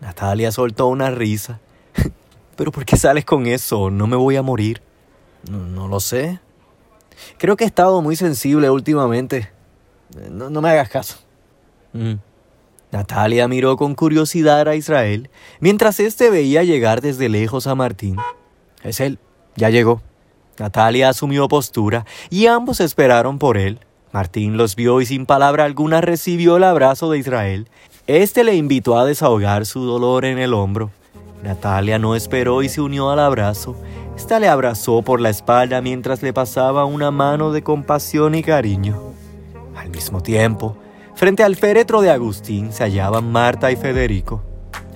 Natalia 0.00 0.52
soltó 0.52 0.86
una 0.86 1.10
risa. 1.10 1.60
¿Pero 2.56 2.72
por 2.72 2.84
qué 2.84 2.96
sales 2.96 3.24
con 3.24 3.46
eso? 3.46 3.90
No 3.90 4.06
me 4.06 4.16
voy 4.16 4.36
a 4.36 4.42
morir. 4.42 4.82
No, 5.48 5.88
lo 5.88 6.00
sé. 6.00 6.40
Creo 7.38 7.56
que 7.56 7.64
he 7.64 7.66
estado 7.66 8.02
muy 8.02 8.16
sensible 8.16 8.70
últimamente. 8.70 9.50
No, 10.30 10.50
me 10.60 10.70
hagas 10.70 10.88
caso. 10.88 11.18
Mm. 11.92 12.14
Natalia 12.92 13.46
miró 13.46 13.76
con 13.76 13.94
curiosidad 13.94 14.66
a 14.66 14.74
Israel 14.74 15.30
mientras 15.60 16.00
éste 16.00 16.28
veía 16.28 16.64
llegar 16.64 17.00
desde 17.00 17.28
lejos 17.28 17.66
a 17.66 17.74
Martín. 17.74 18.16
Es 18.82 19.00
él, 19.00 19.18
ya 19.54 19.70
llegó. 19.70 20.02
Natalia 20.58 21.08
asumió 21.08 21.46
postura 21.48 22.04
y 22.28 22.46
ambos 22.46 22.80
esperaron 22.80 23.38
por 23.38 23.56
él. 23.56 23.80
Martín 24.12 24.56
los 24.56 24.74
vio 24.74 25.00
y 25.00 25.06
sin 25.06 25.24
palabra 25.24 25.64
alguna 25.64 26.00
recibió 26.00 26.56
el 26.56 26.64
abrazo 26.64 27.10
de 27.10 27.18
Israel. 27.18 27.68
Este 28.12 28.42
le 28.42 28.56
invitó 28.56 28.98
a 28.98 29.04
desahogar 29.04 29.64
su 29.66 29.84
dolor 29.84 30.24
en 30.24 30.40
el 30.40 30.52
hombro. 30.52 30.90
Natalia 31.44 31.96
no 32.00 32.16
esperó 32.16 32.60
y 32.64 32.68
se 32.68 32.80
unió 32.80 33.08
al 33.10 33.20
abrazo. 33.20 33.76
Esta 34.16 34.40
le 34.40 34.48
abrazó 34.48 35.02
por 35.02 35.20
la 35.20 35.30
espalda 35.30 35.80
mientras 35.80 36.20
le 36.20 36.32
pasaba 36.32 36.86
una 36.86 37.12
mano 37.12 37.52
de 37.52 37.62
compasión 37.62 38.34
y 38.34 38.42
cariño. 38.42 39.00
Al 39.76 39.90
mismo 39.90 40.20
tiempo, 40.24 40.76
frente 41.14 41.44
al 41.44 41.54
féretro 41.54 42.00
de 42.00 42.10
Agustín 42.10 42.72
se 42.72 42.82
hallaban 42.82 43.30
Marta 43.30 43.70
y 43.70 43.76
Federico. 43.76 44.42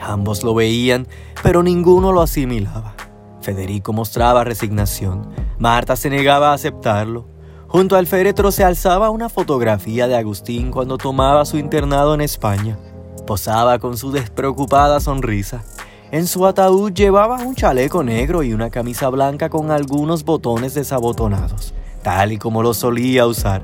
Ambos 0.01 0.43
lo 0.43 0.53
veían, 0.53 1.07
pero 1.41 1.63
ninguno 1.63 2.11
lo 2.11 2.21
asimilaba. 2.21 2.97
Federico 3.43 3.93
mostraba 3.93 4.43
resignación. 4.43 5.29
Marta 5.57 5.95
se 5.95 6.11
negaba 6.11 6.51
a 6.51 6.55
aceptarlo. 6.55 7.29
Junto 7.69 7.95
al 7.95 8.09
féretro 8.09 8.51
se 8.51 8.65
alzaba 8.65 9.11
una 9.11 9.29
fotografía 9.29 10.09
de 10.09 10.17
Agustín 10.17 10.73
cuando 10.73 10.99
tomaba 10.99 11.45
su 11.45 11.59
internado 11.59 12.13
en 12.13 12.21
España. 12.21 12.77
Posaba 13.27 13.79
con 13.79 13.97
su 13.97 14.13
despreocupada 14.13 15.01
sonrisa. 15.01 15.65
En 16.11 16.27
su 16.27 16.47
ataúd 16.47 16.93
llevaba 16.93 17.39
un 17.39 17.55
chaleco 17.55 18.05
negro 18.05 18.43
y 18.43 18.53
una 18.53 18.71
camisa 18.71 19.09
blanca 19.09 19.49
con 19.49 19.71
algunos 19.71 20.25
botones 20.25 20.75
desabotonados, 20.75 21.75
tal 22.03 22.33
y 22.33 22.39
como 22.39 22.63
lo 22.63 22.75
solía 22.75 23.27
usar. 23.27 23.63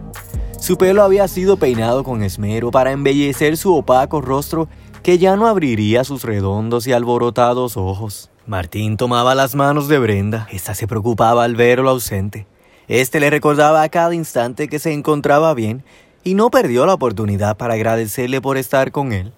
Su 0.58 0.78
pelo 0.78 1.02
había 1.02 1.28
sido 1.28 1.58
peinado 1.58 2.04
con 2.04 2.22
esmero 2.22 2.70
para 2.70 2.92
embellecer 2.92 3.56
su 3.56 3.74
opaco 3.74 4.20
rostro 4.20 4.68
que 5.02 5.18
ya 5.18 5.36
no 5.36 5.46
abriría 5.46 6.04
sus 6.04 6.24
redondos 6.24 6.86
y 6.86 6.92
alborotados 6.92 7.76
ojos. 7.76 8.30
Martín 8.46 8.96
tomaba 8.96 9.34
las 9.34 9.54
manos 9.54 9.88
de 9.88 9.98
Brenda. 9.98 10.48
Esta 10.50 10.74
se 10.74 10.86
preocupaba 10.86 11.44
al 11.44 11.54
verlo 11.54 11.90
ausente. 11.90 12.46
Este 12.88 13.20
le 13.20 13.30
recordaba 13.30 13.82
a 13.82 13.88
cada 13.90 14.14
instante 14.14 14.68
que 14.68 14.78
se 14.78 14.92
encontraba 14.92 15.54
bien 15.54 15.84
y 16.24 16.34
no 16.34 16.50
perdió 16.50 16.86
la 16.86 16.94
oportunidad 16.94 17.56
para 17.56 17.74
agradecerle 17.74 18.40
por 18.40 18.56
estar 18.56 18.90
con 18.90 19.12
él. 19.12 19.32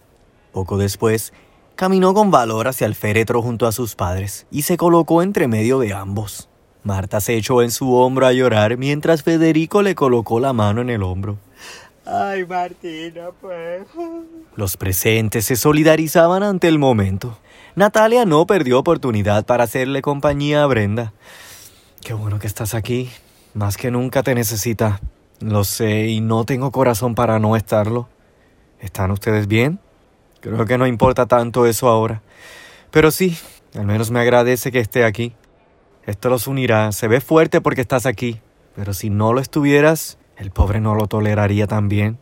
Poco 0.52 0.76
después, 0.76 1.32
caminó 1.75 2.14
con 2.14 2.30
valor 2.30 2.68
hacia 2.68 2.87
el 2.87 2.94
féretro 2.94 3.42
junto 3.42 3.66
a 3.66 3.73
sus 3.73 3.94
padres 3.94 4.47
y 4.50 4.62
se 4.62 4.76
colocó 4.76 5.23
entre 5.23 5.49
medio 5.49 5.78
de 5.78 5.92
ambos. 5.92 6.49
Marta 6.85 7.21
se 7.21 7.37
echó 7.37 7.62
en 7.62 7.71
su 7.71 7.94
hombro 7.94 8.26
a 8.26 8.32
llorar 8.32 8.76
mientras 8.76 9.23
Federico 9.23 9.82
le 9.82 9.94
colocó 9.94 10.40
la 10.40 10.52
mano 10.52 10.80
en 10.80 10.90
el 10.90 11.02
hombro. 11.02 11.38
Ay, 12.04 12.44
Martina, 12.44 13.30
pues. 13.40 13.87
Los 14.56 14.76
presentes 14.76 15.44
se 15.44 15.56
solidarizaban 15.56 16.42
ante 16.42 16.66
el 16.66 16.78
momento. 16.78 17.38
Natalia 17.76 18.25
no 18.25 18.47
perdió 18.47 18.80
oportunidad 18.80 19.47
para 19.47 19.64
hacerle 19.64 20.02
compañía 20.02 20.64
a 20.64 20.66
Brenda. 20.66 21.12
Qué 22.04 22.12
bueno 22.12 22.40
que 22.40 22.49
estás 22.49 22.75
aquí. 22.75 23.09
Más 23.54 23.76
que 23.76 23.92
nunca 23.92 24.25
te 24.25 24.35
necesita. 24.35 25.00
Lo 25.40 25.62
sé 25.62 26.09
y 26.09 26.21
no 26.21 26.44
tengo 26.44 26.73
corazón 26.73 27.14
para 27.14 27.38
no 27.38 27.54
estarlo. 27.54 28.09
¿Están 28.80 29.12
ustedes 29.12 29.47
bien? 29.47 29.78
Creo 30.42 30.64
que 30.66 30.76
no 30.76 30.88
importa 30.88 31.26
tanto 31.26 31.66
eso 31.66 31.88
ahora. 31.88 32.20
Pero 32.90 33.12
sí, 33.12 33.38
al 33.78 33.87
menos 33.87 34.11
me 34.11 34.18
agradece 34.18 34.72
que 34.72 34.80
esté 34.80 35.04
aquí. 35.04 35.34
Esto 36.04 36.30
los 36.30 36.49
unirá. 36.49 36.90
Se 36.90 37.06
ve 37.06 37.20
fuerte 37.20 37.61
porque 37.61 37.80
estás 37.80 38.06
aquí, 38.06 38.40
pero 38.75 38.92
si 38.92 39.08
no 39.08 39.32
lo 39.32 39.40
estuvieras, 39.40 40.18
el 40.37 40.50
pobre 40.50 40.80
no 40.80 40.96
lo 40.96 41.06
toleraría 41.06 41.68
también. 41.68 42.18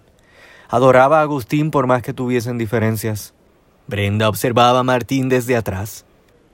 Adoraba 0.69 1.21
a 1.21 1.23
Agustín 1.23 1.71
por 1.71 1.87
más 1.87 2.03
que 2.03 2.12
tuviesen 2.12 2.59
diferencias. 2.59 3.33
Brenda 3.87 4.29
observaba 4.29 4.81
a 4.81 4.85
Martín 4.85 5.31
desde 5.31 5.57
atrás. 5.57 6.05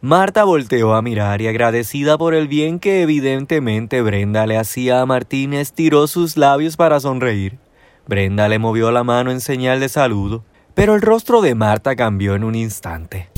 Marta 0.00 0.44
volteó 0.44 0.94
a 0.94 1.02
mirar 1.02 1.42
y 1.42 1.48
agradecida 1.48 2.16
por 2.16 2.32
el 2.34 2.46
bien 2.46 2.78
que 2.78 3.02
evidentemente 3.02 4.02
Brenda 4.02 4.46
le 4.46 4.56
hacía 4.56 5.00
a 5.00 5.06
Martín, 5.06 5.52
estiró 5.52 6.06
sus 6.06 6.36
labios 6.36 6.76
para 6.76 7.00
sonreír. 7.00 7.58
Brenda 8.06 8.46
le 8.46 8.60
movió 8.60 8.92
la 8.92 9.02
mano 9.02 9.32
en 9.32 9.40
señal 9.40 9.80
de 9.80 9.88
saludo, 9.88 10.44
pero 10.76 10.94
el 10.94 11.00
rostro 11.00 11.40
de 11.40 11.54
Marta 11.54 11.96
cambió 11.96 12.34
en 12.34 12.44
un 12.44 12.54
instante. 12.54 13.30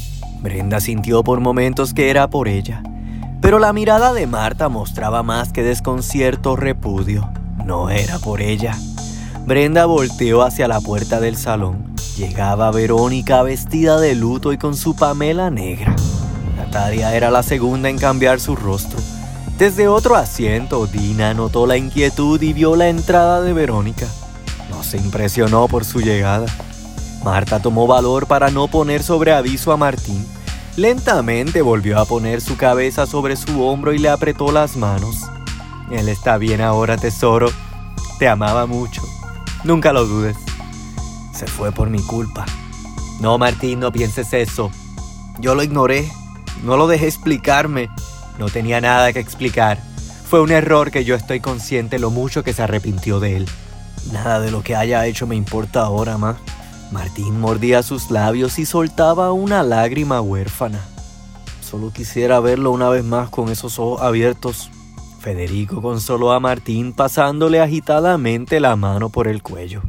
Brenda 0.43 0.81
sintió 0.81 1.23
por 1.23 1.39
momentos 1.39 1.95
que 1.95 2.11
era 2.11 2.29
por 2.29 2.49
ella, 2.49 2.83
pero 3.41 3.61
la 3.61 3.73
mirada 3.73 4.13
de 4.13 4.27
Marta 4.27 4.69
mostraba 4.69 5.23
más 5.23 5.53
que 5.53 5.63
desconcierto 5.63 6.57
repudio. 6.57 7.31
No 7.65 7.91
era 7.91 8.19
por 8.19 8.43
ella. 8.43 8.77
Brenda 9.47 9.87
volteó 9.87 10.43
hacia 10.43 10.67
la 10.67 10.81
puerta 10.81 11.21
del 11.21 11.37
salón. 11.37 11.95
Llegaba 12.17 12.73
Verónica 12.73 13.45
vestida 13.45 14.01
de 14.01 14.17
luto 14.17 14.53
y 14.53 14.59
con 14.59 14.77
su 14.77 14.97
pamela 14.97 15.49
negra. 15.49 15.95
Natalia 16.57 17.15
era 17.15 17.31
la 17.31 17.45
segunda 17.45 17.89
en 17.89 17.99
cambiar 17.99 18.41
su 18.41 18.57
rostro. 18.57 18.99
Desde 19.57 19.87
otro 19.87 20.17
asiento, 20.17 20.89
Dina 20.89 21.35
notó 21.35 21.69
la 21.69 21.77
inquietud 21.77 22.43
y 22.43 22.53
vio 22.53 22.75
la 22.75 22.89
entrada 22.89 23.43
de 23.43 23.53
Verónica. 23.53 24.09
No 24.71 24.83
se 24.83 24.97
impresionó 24.97 25.69
por 25.69 25.85
su 25.85 26.01
llegada. 26.01 26.47
Marta 27.25 27.61
tomó 27.61 27.87
valor 27.87 28.27
para 28.27 28.51
no 28.51 28.69
poner 28.69 29.03
sobre 29.03 29.33
aviso 29.33 29.73
a 29.73 29.77
Martín 29.77 30.25
Lentamente 30.79 31.61
volvió 31.61 31.99
a 31.99 32.05
poner 32.05 32.41
su 32.41 32.57
cabeza 32.57 33.05
sobre 33.05 33.35
su 33.35 33.65
hombro 33.65 33.93
y 33.93 33.99
le 33.99 34.09
apretó 34.11 34.53
las 34.53 34.77
manos. 34.77 35.25
Él 35.91 36.09
está 36.09 36.39
bien 36.39 36.61
ahora, 36.61 36.97
tesoro. 36.97 37.51
Te 38.21 38.29
amaba 38.29 38.65
mucho. 38.67 39.03
Nunca 39.65 39.93
lo 39.93 40.07
dudes. 40.07 40.37
Se 41.35 41.49
fue 41.49 41.73
por 41.73 41.91
mi 41.91 42.01
culpa. 42.01 42.47
No, 43.19 43.39
Martín, 43.39 43.81
no 43.81 43.91
pienses 43.91 44.33
eso. 44.33 44.71
Yo 45.41 45.57
lo 45.57 45.65
ignoré. 45.65 46.09
No 46.63 46.77
lo 46.77 46.87
dejé 46.87 47.09
explicarme. 47.09 47.91
No 48.39 48.49
tenía 48.49 48.81
nada 48.81 49.13
que 49.13 49.19
explicar. 49.19 49.81
Fue 50.31 50.41
un 50.41 50.53
error 50.53 50.93
que 50.93 51.05
yo 51.05 51.17
estoy 51.17 51.41
consciente 51.41 51.99
lo 51.99 52.11
mucho 52.11 52.45
que 52.45 52.53
se 52.53 52.63
arrepintió 52.63 53.19
de 53.19 53.39
él. 53.39 53.49
Nada 54.13 54.39
de 54.39 54.53
lo 54.53 54.63
que 54.63 54.77
haya 54.77 55.05
hecho 55.07 55.27
me 55.27 55.35
importa 55.35 55.81
ahora 55.81 56.19
más. 56.19 56.37
Martín 56.91 57.39
mordía 57.39 57.83
sus 57.83 58.11
labios 58.11 58.59
y 58.59 58.65
soltaba 58.65 59.33
una 59.33 59.63
lágrima 59.63 60.21
huérfana. 60.21 60.81
Solo 61.61 61.93
quisiera 61.93 62.41
verlo 62.41 62.71
una 62.71 62.89
vez 62.89 63.05
más 63.05 63.29
con 63.29 63.51
esos 63.51 63.79
ojos 63.79 64.01
abiertos. 64.01 64.71
Federico 65.21 65.83
consoló 65.83 66.33
a 66.33 66.41
Martín 66.41 66.95
pasándole 66.95 67.61
agitadamente 67.61 68.59
la 68.59 68.75
mano 68.77 69.11
por 69.11 69.29
el 69.29 69.43
cuello. 69.43 69.83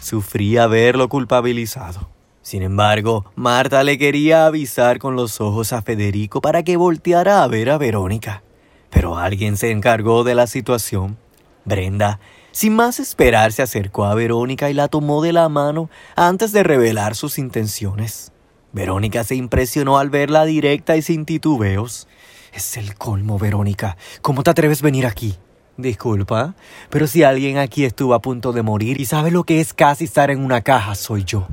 Sufría 0.00 0.68
verlo 0.68 1.08
culpabilizado. 1.08 2.08
Sin 2.42 2.62
embargo, 2.62 3.24
Marta 3.34 3.82
le 3.82 3.98
quería 3.98 4.46
avisar 4.46 5.00
con 5.00 5.16
los 5.16 5.40
ojos 5.40 5.72
a 5.72 5.82
Federico 5.82 6.40
para 6.40 6.62
que 6.62 6.76
volteara 6.76 7.42
a 7.42 7.48
ver 7.48 7.68
a 7.68 7.78
Verónica. 7.78 8.44
Pero 8.90 9.18
alguien 9.18 9.56
se 9.56 9.72
encargó 9.72 10.22
de 10.22 10.36
la 10.36 10.46
situación. 10.46 11.18
Brenda 11.64 12.20
sin 12.52 12.74
más 12.74 13.00
esperar, 13.00 13.52
se 13.52 13.62
acercó 13.62 14.04
a 14.04 14.14
Verónica 14.14 14.70
y 14.70 14.74
la 14.74 14.88
tomó 14.88 15.22
de 15.22 15.32
la 15.32 15.48
mano 15.48 15.90
antes 16.16 16.52
de 16.52 16.62
revelar 16.62 17.14
sus 17.14 17.38
intenciones. 17.38 18.32
Verónica 18.72 19.24
se 19.24 19.34
impresionó 19.34 19.98
al 19.98 20.10
verla 20.10 20.44
directa 20.44 20.96
y 20.96 21.02
sin 21.02 21.24
titubeos. 21.24 22.08
Es 22.52 22.76
el 22.76 22.94
colmo, 22.94 23.38
Verónica. 23.38 23.96
¿Cómo 24.22 24.42
te 24.42 24.50
atreves 24.50 24.82
a 24.82 24.84
venir 24.84 25.06
aquí? 25.06 25.36
Disculpa, 25.76 26.56
pero 26.90 27.06
si 27.06 27.22
alguien 27.22 27.56
aquí 27.56 27.84
estuvo 27.84 28.12
a 28.14 28.20
punto 28.20 28.52
de 28.52 28.62
morir 28.62 29.00
y 29.00 29.04
sabe 29.04 29.30
lo 29.30 29.44
que 29.44 29.60
es 29.60 29.72
casi 29.72 30.04
estar 30.04 30.30
en 30.30 30.40
una 30.40 30.60
caja, 30.62 30.96
soy 30.96 31.22
yo. 31.24 31.46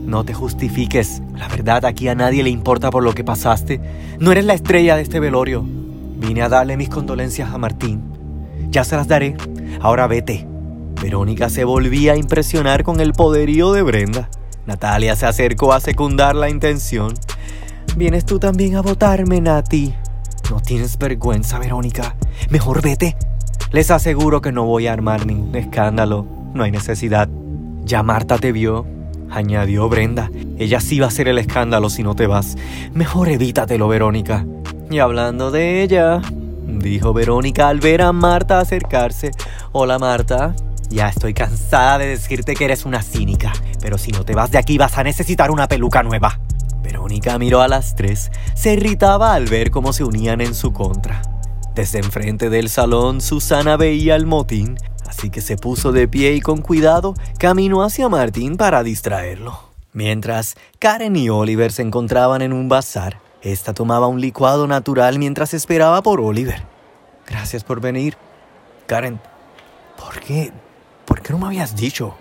No 0.00 0.24
te 0.24 0.32
justifiques. 0.32 1.22
La 1.34 1.48
verdad, 1.48 1.84
aquí 1.84 2.08
a 2.08 2.14
nadie 2.14 2.42
le 2.42 2.50
importa 2.50 2.90
por 2.90 3.02
lo 3.02 3.14
que 3.14 3.24
pasaste. 3.24 3.80
No 4.20 4.30
eres 4.30 4.44
la 4.44 4.54
estrella 4.54 4.94
de 4.94 5.02
este 5.02 5.20
velorio. 5.20 5.64
Vine 5.64 6.42
a 6.42 6.48
darle 6.48 6.76
mis 6.76 6.88
condolencias 6.88 7.52
a 7.52 7.58
Martín. 7.58 8.02
Ya 8.70 8.84
se 8.84 8.96
las 8.96 9.08
daré. 9.08 9.36
Ahora 9.80 10.06
vete. 10.06 10.46
Verónica 11.00 11.48
se 11.48 11.64
volvía 11.64 12.12
a 12.12 12.16
impresionar 12.16 12.84
con 12.84 13.00
el 13.00 13.12
poderío 13.12 13.72
de 13.72 13.82
Brenda. 13.82 14.28
Natalia 14.66 15.16
se 15.16 15.26
acercó 15.26 15.72
a 15.72 15.80
secundar 15.80 16.36
la 16.36 16.48
intención. 16.48 17.14
¿Vienes 17.96 18.24
tú 18.24 18.38
también 18.38 18.76
a 18.76 18.82
votarme, 18.82 19.40
Nati? 19.40 19.94
No 20.50 20.60
tienes 20.60 20.96
vergüenza, 20.98 21.58
Verónica. 21.58 22.14
Mejor 22.50 22.82
vete. 22.82 23.16
Les 23.72 23.90
aseguro 23.90 24.40
que 24.40 24.52
no 24.52 24.64
voy 24.64 24.86
a 24.86 24.92
armar 24.92 25.26
ningún 25.26 25.56
escándalo. 25.56 26.26
No 26.54 26.62
hay 26.62 26.70
necesidad. 26.70 27.28
Ya 27.84 28.02
Marta 28.02 28.38
te 28.38 28.52
vio, 28.52 28.86
añadió 29.30 29.88
Brenda. 29.88 30.30
Ella 30.58 30.80
sí 30.80 31.00
va 31.00 31.06
a 31.06 31.08
hacer 31.08 31.26
el 31.26 31.38
escándalo 31.38 31.90
si 31.90 32.02
no 32.02 32.14
te 32.14 32.26
vas. 32.26 32.56
Mejor 32.92 33.28
evítatelo, 33.28 33.88
Verónica. 33.88 34.46
Y 34.90 34.98
hablando 34.98 35.50
de 35.50 35.82
ella, 35.82 36.20
dijo 36.90 37.12
Verónica 37.12 37.68
al 37.68 37.80
ver 37.80 38.02
a 38.02 38.12
Marta 38.12 38.60
acercarse. 38.60 39.30
Hola, 39.72 39.98
Marta. 39.98 40.54
Ya 40.90 41.08
estoy 41.08 41.32
cansada 41.32 41.98
de 41.98 42.08
decirte 42.08 42.54
que 42.54 42.66
eres 42.66 42.84
una 42.84 43.02
cínica, 43.02 43.52
pero 43.80 43.96
si 43.96 44.12
no 44.12 44.24
te 44.24 44.34
vas 44.34 44.50
de 44.50 44.58
aquí 44.58 44.76
vas 44.76 44.98
a 44.98 45.02
necesitar 45.02 45.50
una 45.50 45.66
peluca 45.66 46.02
nueva. 46.02 46.38
Verónica 46.82 47.38
miró 47.38 47.62
a 47.62 47.68
las 47.68 47.96
tres, 47.96 48.30
se 48.54 48.74
irritaba 48.74 49.32
al 49.32 49.46
ver 49.46 49.70
cómo 49.70 49.94
se 49.94 50.04
unían 50.04 50.42
en 50.42 50.54
su 50.54 50.74
contra. 50.74 51.22
Desde 51.74 51.98
enfrente 51.98 52.50
del 52.50 52.68
salón, 52.68 53.22
Susana 53.22 53.78
veía 53.78 54.16
el 54.16 54.26
motín, 54.26 54.76
así 55.08 55.30
que 55.30 55.40
se 55.40 55.56
puso 55.56 55.92
de 55.92 56.08
pie 56.08 56.34
y 56.34 56.40
con 56.42 56.60
cuidado 56.60 57.14
caminó 57.38 57.82
hacia 57.82 58.10
Martín 58.10 58.58
para 58.58 58.82
distraerlo. 58.82 59.58
Mientras 59.94 60.56
Karen 60.78 61.16
y 61.16 61.30
Oliver 61.30 61.72
se 61.72 61.82
encontraban 61.82 62.42
en 62.42 62.52
un 62.52 62.68
bazar, 62.68 63.20
esta 63.40 63.72
tomaba 63.72 64.08
un 64.08 64.20
licuado 64.20 64.66
natural 64.66 65.18
mientras 65.18 65.54
esperaba 65.54 66.02
por 66.02 66.20
Oliver. 66.20 66.71
Gracias 67.26 67.64
por 67.64 67.80
venir. 67.80 68.16
Karen, 68.86 69.20
¿por 69.96 70.20
qué? 70.20 70.52
¿Por 71.04 71.20
qué 71.20 71.32
no 71.32 71.38
me 71.38 71.46
habías 71.46 71.76
dicho? 71.76 72.14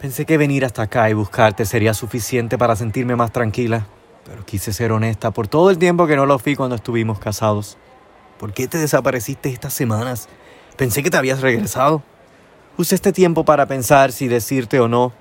Pensé 0.00 0.26
que 0.26 0.36
venir 0.36 0.64
hasta 0.64 0.82
acá 0.82 1.08
y 1.08 1.14
buscarte 1.14 1.64
sería 1.64 1.94
suficiente 1.94 2.58
para 2.58 2.76
sentirme 2.76 3.16
más 3.16 3.32
tranquila, 3.32 3.86
pero 4.26 4.44
quise 4.44 4.72
ser 4.72 4.92
honesta 4.92 5.30
por 5.30 5.48
todo 5.48 5.70
el 5.70 5.78
tiempo 5.78 6.06
que 6.06 6.16
no 6.16 6.26
lo 6.26 6.38
fui 6.38 6.56
cuando 6.56 6.76
estuvimos 6.76 7.18
casados. 7.18 7.78
¿Por 8.38 8.52
qué 8.52 8.68
te 8.68 8.78
desapareciste 8.78 9.48
estas 9.48 9.72
semanas? 9.72 10.28
Pensé 10.76 11.02
que 11.02 11.10
te 11.10 11.16
habías 11.16 11.40
regresado. 11.40 12.02
Usé 12.76 12.96
este 12.96 13.12
tiempo 13.12 13.44
para 13.44 13.66
pensar 13.66 14.12
si 14.12 14.26
decirte 14.26 14.80
o 14.80 14.88
no. 14.88 15.12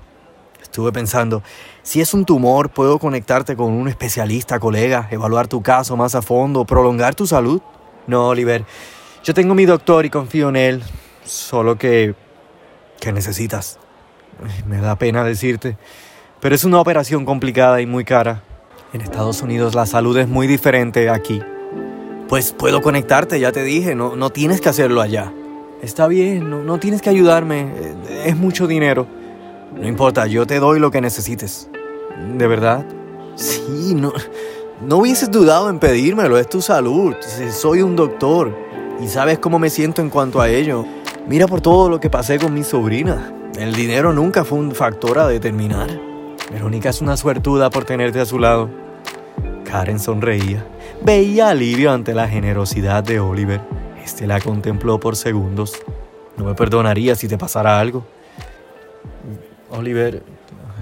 Estuve 0.62 0.92
pensando, 0.92 1.44
si 1.84 2.02
es 2.02 2.14
un 2.14 2.26
tumor, 2.26 2.70
puedo 2.70 2.98
conectarte 2.98 3.56
con 3.56 3.72
un 3.72 3.88
especialista, 3.88 4.60
colega, 4.60 5.08
evaluar 5.12 5.48
tu 5.48 5.62
caso 5.62 5.96
más 5.96 6.16
a 6.16 6.22
fondo, 6.22 6.66
prolongar 6.66 7.14
tu 7.16 7.28
salud. 7.28 7.62
No, 8.08 8.30
Oliver, 8.30 8.66
yo 9.24 9.34
tengo 9.34 9.56
mi 9.56 9.66
doctor 9.66 10.06
y 10.06 10.10
confío 10.10 10.50
en 10.50 10.58
él, 10.58 10.84
solo 11.24 11.78
que... 11.78 12.14
¿Qué 13.00 13.12
necesitas? 13.12 13.80
Me 14.68 14.78
da 14.78 14.98
pena 14.98 15.24
decirte, 15.24 15.78
pero 16.40 16.56
es 16.56 16.64
una 16.64 16.80
operación 16.80 17.26
complicada 17.26 17.82
y 17.82 17.86
muy 17.86 18.04
cara. 18.04 18.44
En 18.94 19.02
Estados 19.02 19.42
Unidos 19.42 19.76
la 19.76 19.86
salud 19.86 20.18
es 20.18 20.28
muy 20.28 20.48
diferente 20.48 21.10
aquí. 21.10 21.42
Pues 22.28 22.52
puedo 22.52 22.82
conectarte, 22.82 23.40
ya 23.40 23.52
te 23.52 23.64
dije, 23.64 23.96
no, 23.96 24.16
no 24.16 24.30
tienes 24.30 24.62
que 24.62 24.70
hacerlo 24.70 25.02
allá. 25.02 25.34
Está 25.82 26.08
bien, 26.08 26.50
no, 26.50 26.64
no 26.64 26.80
tienes 26.80 27.02
que 27.02 27.10
ayudarme, 27.10 27.72
eh, 27.76 28.24
es 28.26 28.38
mucho 28.38 28.68
dinero. 28.68 29.08
No 29.76 29.88
importa, 29.88 30.28
yo 30.28 30.46
te 30.46 30.60
doy 30.60 30.80
lo 30.80 30.92
que 30.92 31.02
necesites. 31.02 31.70
¿De 32.38 32.48
verdad? 32.48 32.86
Sí, 33.36 33.94
no, 33.96 34.14
no 34.82 34.98
hubieses 34.98 35.32
dudado 35.32 35.70
en 35.70 35.80
pedírmelo, 35.80 36.38
es 36.38 36.48
tu 36.48 36.62
salud. 36.62 37.16
Soy 37.52 37.82
un 37.82 37.96
doctor 37.96 38.73
y 39.00 39.08
sabes 39.08 39.40
cómo 39.40 39.60
me 39.60 39.70
siento 39.70 40.02
en 40.02 40.10
cuanto 40.10 40.42
a 40.42 40.50
ello. 40.50 40.86
Mira 41.28 41.48
por 41.48 41.62
todo 41.62 41.90
lo 41.90 42.00
que 42.00 42.10
pasé 42.10 42.38
con 42.40 42.54
mi 42.54 42.64
sobrina. 42.64 43.34
El 43.58 43.76
dinero 43.76 44.14
nunca 44.14 44.44
fue 44.44 44.58
un 44.58 44.74
factor 44.74 45.20
a 45.20 45.28
determinar. 45.28 45.90
Verónica 46.52 46.90
es 46.90 47.02
una 47.02 47.18
suertuda 47.18 47.70
por 47.70 47.86
tenerte 47.86 48.20
a 48.20 48.26
su 48.26 48.40
lado. 48.40 48.70
Karen 49.64 50.00
sonreía. 50.00 50.66
Veía 51.04 51.50
alivio 51.50 51.92
ante 51.92 52.14
la 52.14 52.28
generosidad 52.28 53.04
de 53.04 53.20
Oliver. 53.20 53.62
Este 54.04 54.28
la 54.28 54.40
contempló 54.40 55.00
por 55.00 55.16
segundos. 55.16 55.74
No 56.38 56.46
me 56.46 56.56
perdonaría 56.56 57.16
si 57.16 57.28
te 57.28 57.38
pasara 57.38 57.80
algo. 57.80 58.06
Oliver, 59.70 60.24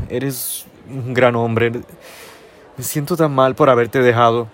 eres 0.10 0.66
un 0.90 1.14
gran 1.14 1.36
hombre. 1.36 1.72
Me 1.72 2.84
siento 2.84 3.16
tan 3.16 3.34
mal 3.34 3.56
por 3.56 3.70
haberte 3.70 4.00
dejado. 4.00 4.48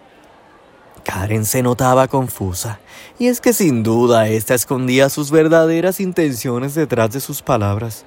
Karen 1.08 1.46
se 1.46 1.64
notaba 1.64 2.10
confusa, 2.10 2.82
y 3.18 3.28
es 3.28 3.40
que 3.40 3.54
sin 3.54 3.82
duda 3.82 4.28
ésta 4.28 4.54
escondía 4.54 5.10
sus 5.10 5.32
verdaderas 5.32 6.02
intenciones 6.02 6.76
detrás 6.76 7.12
de 7.12 7.22
sus 7.22 7.42
palabras. 7.42 8.06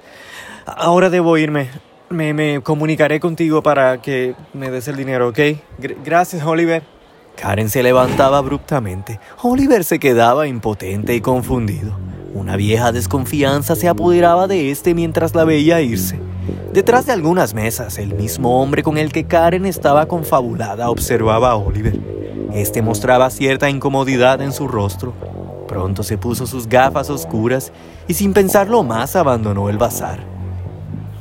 Ahora 0.67 1.09
debo 1.09 1.35
irme. 1.37 1.69
Me, 2.09 2.33
me 2.35 2.61
comunicaré 2.61 3.19
contigo 3.19 3.63
para 3.63 4.01
que 4.01 4.35
me 4.53 4.69
des 4.69 4.87
el 4.87 4.97
dinero, 4.97 5.29
¿ok? 5.29 5.39
gracias, 6.03 6.45
Oliver. 6.45 6.83
Karen 7.35 7.69
se 7.69 7.81
levantaba 7.81 8.37
abruptamente. 8.37 9.19
Oliver 9.41 9.83
se 9.83 9.97
quedaba 9.97 10.45
impotente 10.45 11.15
y 11.15 11.21
confundido. 11.21 11.97
Una 12.35 12.55
vieja 12.55 12.91
desconfianza 12.91 13.75
se 13.75 13.87
apoderaba 13.87 14.45
de 14.45 14.69
este 14.69 14.93
mientras 14.93 15.33
la 15.33 15.43
veía 15.43 15.81
irse. 15.81 16.19
Detrás 16.71 17.07
de 17.07 17.13
algunas 17.13 17.55
mesas, 17.55 17.97
el 17.97 18.13
mismo 18.13 18.61
hombre 18.61 18.83
con 18.83 18.97
el 18.97 19.11
que 19.11 19.25
Karen 19.25 19.65
estaba 19.65 20.05
confabulada 20.05 20.89
observaba 20.89 21.51
a 21.51 21.55
Oliver. 21.55 21.99
Este 22.53 22.81
mostraba 22.81 23.29
cierta 23.29 23.69
incomodidad 23.69 24.41
en 24.41 24.51
su 24.51 24.67
rostro. 24.67 25.13
Pronto 25.67 26.03
se 26.03 26.17
puso 26.17 26.45
sus 26.45 26.67
gafas 26.67 27.09
oscuras 27.09 27.71
y 28.07 28.13
sin 28.13 28.33
pensarlo 28.33 28.83
más 28.83 29.15
abandonó 29.15 29.69
el 29.69 29.77
bazar. 29.77 30.19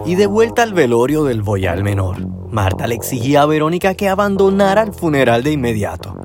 Y 0.05 0.17
de 0.17 0.27
vuelta 0.27 0.63
al 0.63 0.75
velorio 0.75 1.25
del 1.25 1.43
boyal 1.43 1.85
menor. 1.85 2.27
Marta 2.51 2.89
le 2.89 2.97
exigía 2.97 3.43
a 3.43 3.47
Verónica 3.47 3.95
que 3.95 4.09
abandonara 4.09 4.83
el 4.83 4.93
funeral 4.93 5.45
de 5.45 5.53
inmediato. 5.53 6.17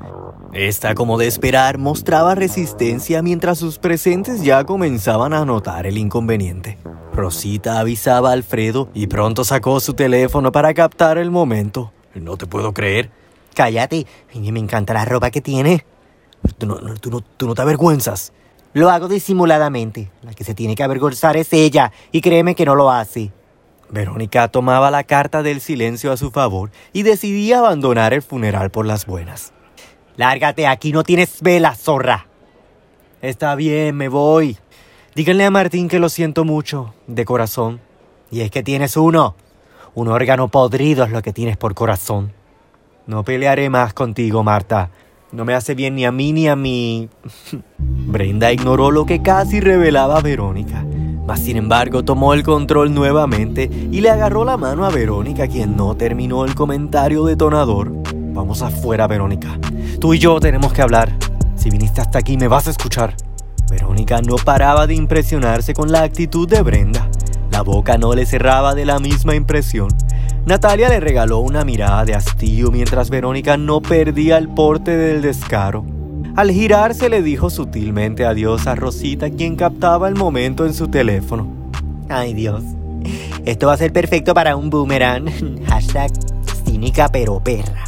Esta, 0.52 0.94
como 0.94 1.18
de 1.18 1.28
esperar, 1.28 1.78
mostraba 1.78 2.34
resistencia 2.34 3.22
mientras 3.22 3.58
sus 3.58 3.78
presentes 3.78 4.42
ya 4.42 4.64
comenzaban 4.64 5.34
a 5.34 5.44
notar 5.44 5.86
el 5.86 5.98
inconveniente. 5.98 6.78
Rosita 7.12 7.78
avisaba 7.78 8.30
a 8.30 8.32
Alfredo 8.32 8.88
y 8.92 9.06
pronto 9.06 9.44
sacó 9.44 9.78
su 9.78 9.94
teléfono 9.94 10.50
para 10.50 10.74
captar 10.74 11.18
el 11.18 11.30
momento. 11.30 11.92
No 12.14 12.36
te 12.36 12.46
puedo 12.46 12.72
creer. 12.72 13.10
Cállate, 13.56 14.06
me 14.34 14.60
encanta 14.60 14.92
la 14.92 15.06
ropa 15.06 15.30
que 15.30 15.40
tiene. 15.40 15.86
Tú 16.58 16.66
no, 16.66 16.76
tú 16.96 17.10
no, 17.10 17.22
tú 17.22 17.46
no 17.46 17.54
te 17.54 17.62
avergüenzas. 17.62 18.34
Lo 18.74 18.90
hago 18.90 19.08
disimuladamente. 19.08 20.10
La 20.20 20.34
que 20.34 20.44
se 20.44 20.54
tiene 20.54 20.74
que 20.74 20.82
avergonzar 20.82 21.38
es 21.38 21.50
ella, 21.54 21.90
y 22.12 22.20
créeme 22.20 22.54
que 22.54 22.66
no 22.66 22.74
lo 22.74 22.90
hace. 22.90 23.32
Verónica 23.88 24.48
tomaba 24.48 24.90
la 24.90 25.04
carta 25.04 25.42
del 25.42 25.62
silencio 25.62 26.12
a 26.12 26.18
su 26.18 26.30
favor 26.30 26.70
y 26.92 27.02
decidía 27.02 27.60
abandonar 27.60 28.12
el 28.12 28.20
funeral 28.20 28.68
por 28.68 28.84
las 28.84 29.06
buenas. 29.06 29.54
Lárgate, 30.16 30.66
aquí 30.66 30.92
no 30.92 31.02
tienes 31.02 31.40
vela, 31.40 31.74
zorra. 31.74 32.26
Está 33.22 33.54
bien, 33.54 33.96
me 33.96 34.10
voy. 34.10 34.58
Díganle 35.14 35.46
a 35.46 35.50
Martín 35.50 35.88
que 35.88 35.98
lo 35.98 36.10
siento 36.10 36.44
mucho, 36.44 36.92
de 37.06 37.24
corazón. 37.24 37.80
Y 38.30 38.42
es 38.42 38.50
que 38.50 38.62
tienes 38.62 38.98
uno. 38.98 39.34
Un 39.94 40.08
órgano 40.08 40.48
podrido 40.48 41.04
es 41.04 41.10
lo 41.10 41.22
que 41.22 41.32
tienes 41.32 41.56
por 41.56 41.74
corazón. 41.74 42.35
No 43.06 43.22
pelearé 43.22 43.70
más 43.70 43.94
contigo, 43.94 44.42
Marta. 44.42 44.90
No 45.30 45.44
me 45.44 45.54
hace 45.54 45.76
bien 45.76 45.94
ni 45.94 46.04
a 46.04 46.10
mí 46.10 46.32
ni 46.32 46.48
a 46.48 46.56
mí. 46.56 47.08
Brenda 47.78 48.52
ignoró 48.52 48.90
lo 48.90 49.06
que 49.06 49.22
casi 49.22 49.60
revelaba 49.60 50.20
Verónica. 50.20 50.84
Mas 51.24 51.40
sin 51.40 51.56
embargo 51.56 52.04
tomó 52.04 52.34
el 52.34 52.42
control 52.42 52.92
nuevamente 52.92 53.70
y 53.92 54.00
le 54.00 54.10
agarró 54.10 54.44
la 54.44 54.56
mano 54.56 54.84
a 54.84 54.90
Verónica, 54.90 55.46
quien 55.46 55.76
no 55.76 55.96
terminó 55.96 56.44
el 56.44 56.56
comentario 56.56 57.24
detonador. 57.24 57.92
Vamos 58.12 58.62
afuera, 58.62 59.06
Verónica. 59.06 59.56
Tú 60.00 60.14
y 60.14 60.18
yo 60.18 60.40
tenemos 60.40 60.72
que 60.72 60.82
hablar. 60.82 61.12
Si 61.54 61.70
viniste 61.70 62.00
hasta 62.00 62.18
aquí 62.18 62.36
me 62.36 62.48
vas 62.48 62.66
a 62.66 62.70
escuchar. 62.70 63.14
Verónica 63.70 64.20
no 64.20 64.34
paraba 64.34 64.88
de 64.88 64.94
impresionarse 64.94 65.74
con 65.74 65.92
la 65.92 66.02
actitud 66.02 66.48
de 66.48 66.62
Brenda. 66.62 67.08
La 67.52 67.62
boca 67.62 67.98
no 67.98 68.14
le 68.14 68.26
cerraba 68.26 68.74
de 68.74 68.84
la 68.84 68.98
misma 68.98 69.36
impresión. 69.36 69.88
Natalia 70.46 70.88
le 70.88 71.00
regaló 71.00 71.40
una 71.40 71.64
mirada 71.64 72.04
de 72.04 72.14
hastío 72.14 72.70
mientras 72.70 73.10
Verónica 73.10 73.56
no 73.56 73.80
perdía 73.80 74.38
el 74.38 74.48
porte 74.48 74.96
del 74.96 75.20
descaro. 75.20 75.84
Al 76.36 76.52
girarse 76.52 77.08
le 77.08 77.20
dijo 77.20 77.50
sutilmente 77.50 78.24
adiós 78.24 78.68
a 78.68 78.76
Rosita, 78.76 79.28
quien 79.28 79.56
captaba 79.56 80.06
el 80.06 80.14
momento 80.14 80.64
en 80.64 80.72
su 80.72 80.86
teléfono. 80.86 81.48
Ay 82.08 82.32
Dios, 82.32 82.62
esto 83.44 83.66
va 83.66 83.72
a 83.72 83.76
ser 83.76 83.92
perfecto 83.92 84.34
para 84.34 84.54
un 84.54 84.70
boomerang. 84.70 85.64
Hashtag 85.66 86.12
cínica 86.64 87.08
pero 87.08 87.40
perra. 87.40 87.82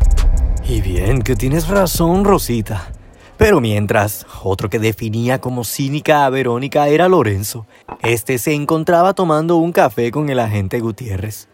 Y 0.69 0.81
bien, 0.81 1.23
que 1.23 1.37
tienes 1.37 1.69
razón, 1.69 2.25
Rosita. 2.25 2.89
Pero 3.37 3.61
mientras, 3.61 4.27
otro 4.43 4.69
que 4.69 4.81
definía 4.81 5.41
como 5.41 5.63
cínica 5.63 6.27
a 6.27 6.31
Verónica 6.31 6.89
era 6.89 7.09
Lorenzo. 7.09 7.69
Este 8.03 8.37
se 8.39 8.53
encontraba 8.53 9.15
tomando 9.15 9.59
un 9.59 9.71
café 9.71 10.11
con 10.11 10.29
el 10.29 10.41
agente 10.41 10.81
Gutiérrez. 10.81 11.49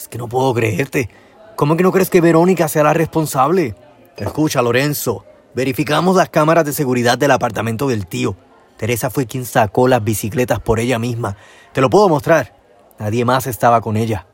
Es 0.00 0.08
que 0.08 0.16
no 0.16 0.28
puedo 0.28 0.54
creerte. 0.54 1.10
¿Cómo 1.56 1.76
que 1.76 1.82
no 1.82 1.92
crees 1.92 2.08
que 2.08 2.22
Verónica 2.22 2.68
sea 2.68 2.82
la 2.84 2.94
responsable? 2.94 3.74
Escucha, 4.16 4.62
Lorenzo. 4.62 5.26
Verificamos 5.54 6.16
las 6.16 6.30
cámaras 6.30 6.64
de 6.64 6.72
seguridad 6.72 7.18
del 7.18 7.32
apartamento 7.32 7.86
del 7.86 8.06
tío. 8.06 8.34
Teresa 8.78 9.10
fue 9.10 9.26
quien 9.26 9.44
sacó 9.44 9.88
las 9.88 10.02
bicicletas 10.02 10.58
por 10.58 10.80
ella 10.80 10.98
misma. 10.98 11.36
Te 11.74 11.82
lo 11.82 11.90
puedo 11.90 12.08
mostrar. 12.08 12.54
Nadie 12.98 13.26
más 13.26 13.46
estaba 13.46 13.82
con 13.82 13.98
ella. 13.98 14.26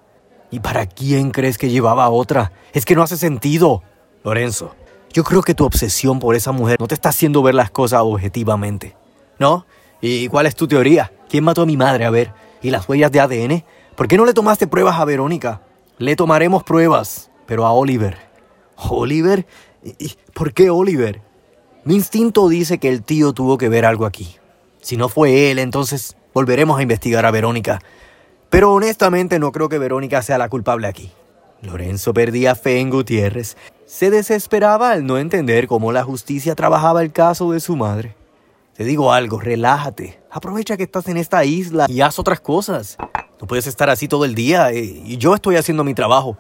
¿Y 0.52 0.60
para 0.60 0.86
quién 0.86 1.32
crees 1.32 1.58
que 1.58 1.68
llevaba 1.68 2.10
otra? 2.10 2.52
Es 2.72 2.84
que 2.84 2.94
no 2.94 3.02
hace 3.02 3.16
sentido. 3.16 3.82
Lorenzo, 4.22 4.76
yo 5.12 5.24
creo 5.24 5.42
que 5.42 5.54
tu 5.54 5.64
obsesión 5.64 6.20
por 6.20 6.36
esa 6.36 6.52
mujer 6.52 6.78
no 6.78 6.86
te 6.86 6.94
está 6.94 7.08
haciendo 7.08 7.42
ver 7.42 7.56
las 7.56 7.72
cosas 7.72 8.02
objetivamente. 8.04 8.94
¿No? 9.40 9.66
¿Y 10.00 10.28
cuál 10.28 10.46
es 10.46 10.54
tu 10.54 10.68
teoría? 10.68 11.12
¿Quién 11.28 11.42
mató 11.42 11.62
a 11.62 11.66
mi 11.66 11.76
madre? 11.76 12.04
A 12.04 12.10
ver, 12.10 12.32
¿y 12.62 12.70
las 12.70 12.88
huellas 12.88 13.10
de 13.10 13.18
ADN? 13.18 13.64
¿Por 13.96 14.08
qué 14.08 14.18
no 14.18 14.26
le 14.26 14.34
tomaste 14.34 14.66
pruebas 14.66 15.00
a 15.00 15.06
Verónica? 15.06 15.62
Le 15.96 16.16
tomaremos 16.16 16.62
pruebas, 16.62 17.30
pero 17.46 17.64
a 17.64 17.72
Oliver. 17.72 18.18
¿Oliver? 18.90 19.46
¿Y 19.82 20.12
por 20.34 20.52
qué 20.52 20.68
Oliver? 20.68 21.22
Mi 21.84 21.94
instinto 21.94 22.46
dice 22.50 22.76
que 22.76 22.90
el 22.90 23.02
tío 23.02 23.32
tuvo 23.32 23.56
que 23.56 23.70
ver 23.70 23.86
algo 23.86 24.04
aquí. 24.04 24.36
Si 24.82 24.98
no 24.98 25.08
fue 25.08 25.50
él, 25.50 25.58
entonces 25.58 26.14
volveremos 26.34 26.78
a 26.78 26.82
investigar 26.82 27.24
a 27.24 27.30
Verónica. 27.30 27.78
Pero 28.50 28.74
honestamente 28.74 29.38
no 29.38 29.50
creo 29.50 29.70
que 29.70 29.78
Verónica 29.78 30.20
sea 30.20 30.36
la 30.36 30.50
culpable 30.50 30.88
aquí. 30.88 31.10
Lorenzo 31.62 32.12
perdía 32.12 32.54
fe 32.54 32.80
en 32.80 32.90
Gutiérrez. 32.90 33.56
Se 33.86 34.10
desesperaba 34.10 34.90
al 34.90 35.06
no 35.06 35.16
entender 35.16 35.66
cómo 35.66 35.90
la 35.90 36.04
justicia 36.04 36.54
trabajaba 36.54 37.00
el 37.00 37.12
caso 37.12 37.50
de 37.50 37.60
su 37.60 37.76
madre. 37.76 38.14
Te 38.74 38.84
digo 38.84 39.14
algo, 39.14 39.40
relájate. 39.40 40.20
Aprovecha 40.30 40.76
que 40.76 40.82
estás 40.82 41.08
en 41.08 41.16
esta 41.16 41.46
isla 41.46 41.86
y 41.88 42.02
haz 42.02 42.18
otras 42.18 42.40
cosas. 42.40 42.98
No 43.40 43.46
puedes 43.46 43.66
estar 43.66 43.90
así 43.90 44.08
todo 44.08 44.24
el 44.24 44.34
día 44.34 44.70
eh, 44.70 44.82
y 44.82 45.18
yo 45.18 45.34
estoy 45.34 45.56
haciendo 45.56 45.84
mi 45.84 45.94
trabajo. 45.94 46.38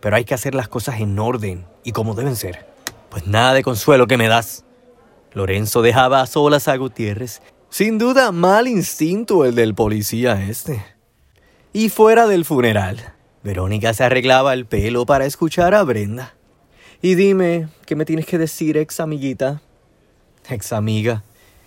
Pero 0.00 0.16
hay 0.16 0.24
que 0.24 0.34
hacer 0.34 0.54
las 0.54 0.68
cosas 0.68 1.00
en 1.00 1.18
orden 1.18 1.66
y 1.82 1.92
como 1.92 2.14
deben 2.14 2.36
ser. 2.36 2.66
Pues 3.10 3.26
nada 3.26 3.54
de 3.54 3.62
consuelo 3.62 4.06
que 4.06 4.16
me 4.16 4.28
das. 4.28 4.64
Lorenzo 5.32 5.82
dejaba 5.82 6.20
a 6.20 6.26
solas 6.26 6.68
a 6.68 6.76
Gutiérrez. 6.76 7.42
Sin 7.70 7.98
duda, 7.98 8.32
mal 8.32 8.68
instinto 8.68 9.44
el 9.44 9.54
del 9.54 9.74
policía 9.74 10.42
este. 10.48 10.84
Y 11.72 11.90
fuera 11.90 12.26
del 12.26 12.44
funeral, 12.44 13.12
Verónica 13.42 13.92
se 13.92 14.04
arreglaba 14.04 14.54
el 14.54 14.66
pelo 14.66 15.04
para 15.04 15.26
escuchar 15.26 15.74
a 15.74 15.82
Brenda. 15.82 16.34
Y 17.02 17.14
dime, 17.14 17.68
¿qué 17.86 17.94
me 17.94 18.04
tienes 18.04 18.26
que 18.26 18.38
decir, 18.38 18.76
ex 18.76 19.00
amiguita? 19.00 19.60
Ex 20.48 20.72
amiga. 20.72 21.22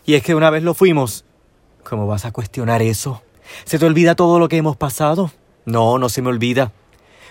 Y 0.06 0.16
es 0.16 0.24
que 0.24 0.36
una 0.36 0.50
vez 0.50 0.64
lo 0.64 0.74
fuimos. 0.74 1.24
¿Cómo 1.84 2.08
vas 2.08 2.26
a 2.26 2.32
cuestionar 2.32 2.82
eso? 2.82 3.22
¿Se 3.66 3.80
te 3.80 3.86
olvida 3.86 4.16
todo 4.16 4.40
lo 4.40 4.50
que 4.50 4.58
hemos 4.58 4.78
pasado? 4.78 5.32
No, 5.66 5.98
no 5.98 6.10
se 6.10 6.22
me 6.22 6.30
olvida. 6.30 6.72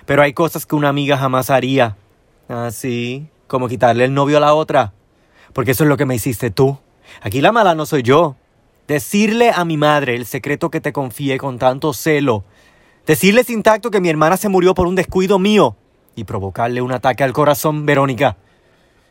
Pero 0.06 0.22
hay 0.22 0.33
cosas 0.33 0.66
que 0.66 0.76
una 0.76 0.88
amiga 0.88 1.16
jamás 1.16 1.50
haría. 1.50 1.96
Ah, 2.48 2.70
sí, 2.72 3.28
como 3.46 3.68
quitarle 3.68 4.04
el 4.04 4.14
novio 4.14 4.38
a 4.38 4.40
la 4.40 4.54
otra 4.54 4.92
porque 5.52 5.72
eso 5.72 5.85
es 5.85 5.88
lo 5.88 5.96
que 5.96 6.06
me 6.06 6.14
hiciste 6.14 6.50
tú. 6.50 6.78
Aquí 7.22 7.40
la 7.40 7.52
mala 7.52 7.74
no 7.74 7.87
soy 7.87 8.02
yo. 8.02 8.37
Decirle 8.87 9.50
a 9.54 9.64
mi 9.64 9.76
madre 9.76 10.16
el 10.16 10.26
secreto 10.26 10.70
que 10.70 10.80
te 10.80 10.92
confié 10.92 11.38
con 11.38 11.59
tanto 11.59 11.92
celo. 11.92 12.44
Decirle 13.06 13.44
sin 13.44 13.62
tacto 13.62 13.90
que 13.90 14.00
mi 14.00 14.09
hermana 14.09 14.37
se 14.37 14.48
murió 14.48 14.74
por 14.74 14.87
un 14.87 14.94
descuido 14.94 15.38
mío. 15.38 15.76
Y 16.16 16.24
provocarle 16.24 16.83
un 16.83 16.92
ataque 16.92 17.24
al 17.24 17.33
corazón, 17.33 17.87
Verónica. 17.87 18.37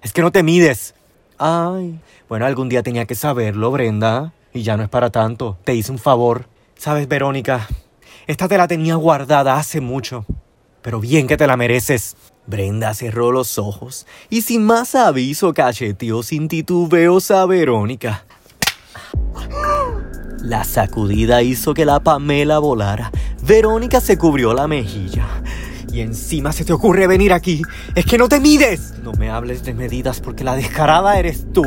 Es 0.01 0.13
que 0.13 0.21
no 0.21 0.31
te 0.31 0.43
mides. 0.43 0.95
Ay, 1.37 1.99
bueno, 2.27 2.45
algún 2.45 2.69
día 2.69 2.83
tenía 2.83 3.05
que 3.05 3.15
saberlo, 3.15 3.71
Brenda. 3.71 4.33
Y 4.53 4.63
ya 4.63 4.75
no 4.75 4.83
es 4.83 4.89
para 4.89 5.09
tanto. 5.09 5.57
Te 5.63 5.75
hice 5.75 5.91
un 5.91 5.99
favor. 5.99 6.47
Sabes, 6.79 7.09
Verónica, 7.09 7.67
esta 8.25 8.47
te 8.47 8.57
la 8.57 8.65
tenía 8.65 8.95
guardada 8.95 9.57
hace 9.57 9.81
mucho. 9.81 10.25
Pero 10.81 11.01
bien 11.01 11.27
que 11.27 11.35
te 11.35 11.45
la 11.45 11.57
mereces. 11.57 12.15
Brenda 12.47 12.93
cerró 12.93 13.33
los 13.33 13.57
ojos 13.57 14.07
y 14.29 14.43
sin 14.43 14.63
más 14.63 14.95
aviso 14.95 15.53
cacheteó 15.53 16.23
sin 16.23 16.47
titubeos 16.47 17.31
a 17.31 17.45
Verónica. 17.45 18.23
La 20.41 20.63
sacudida 20.63 21.41
hizo 21.41 21.73
que 21.73 21.83
la 21.83 21.99
Pamela 21.99 22.59
volara. 22.59 23.11
Verónica 23.43 23.99
se 23.99 24.17
cubrió 24.17 24.53
la 24.53 24.69
mejilla. 24.69 25.27
Y 25.91 25.99
encima 25.99 26.53
se 26.53 26.63
te 26.63 26.71
ocurre 26.71 27.07
venir 27.07 27.33
aquí. 27.33 27.61
Es 27.93 28.05
que 28.05 28.17
no 28.17 28.29
te 28.29 28.39
mides. 28.39 28.93
No 29.03 29.11
me 29.11 29.29
hables 29.29 29.65
de 29.65 29.73
medidas 29.73 30.21
porque 30.21 30.45
la 30.45 30.55
descarada 30.55 31.19
eres 31.19 31.45
tú. 31.51 31.65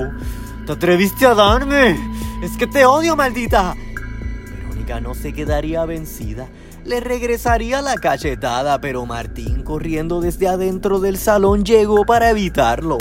Te 0.65 0.73
atreviste 0.73 1.27
a 1.27 1.35
darme. 1.35 1.99
Es 2.43 2.57
que 2.57 2.67
te 2.67 2.87
odio, 2.87 3.15
maldita. 3.15 3.77
No 5.01 5.15
se 5.15 5.33
quedaría 5.33 5.85
vencida 5.85 6.49
le 6.85 7.01
regresaría 7.01 7.81
la 7.81 7.95
cachetada, 7.95 8.81
pero 8.81 9.07
Martín, 9.07 9.63
corriendo 9.63 10.21
desde 10.21 10.49
adentro 10.49 10.99
del 10.99 11.17
salón, 11.17 11.65
llegó 11.65 12.05
para 12.05 12.31
evitarlo. 12.31 12.99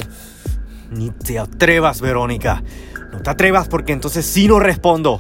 Ni 0.92 1.10
te 1.10 1.40
atrevas, 1.40 2.02
Verónica. 2.02 2.64
No 3.12 3.22
te 3.22 3.30
atrevas 3.30 3.68
porque 3.68 3.94
entonces 3.94 4.26
sí 4.26 4.48
no 4.48 4.60
respondo. 4.60 5.20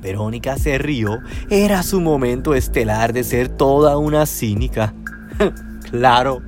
Verónica 0.00 0.56
se 0.56 0.78
rió. 0.78 1.18
Era 1.50 1.82
su 1.82 2.00
momento 2.00 2.54
estelar 2.54 3.12
de 3.12 3.24
ser 3.24 3.48
toda 3.48 3.98
una 3.98 4.26
cínica. 4.26 4.94
claro. 5.90 6.40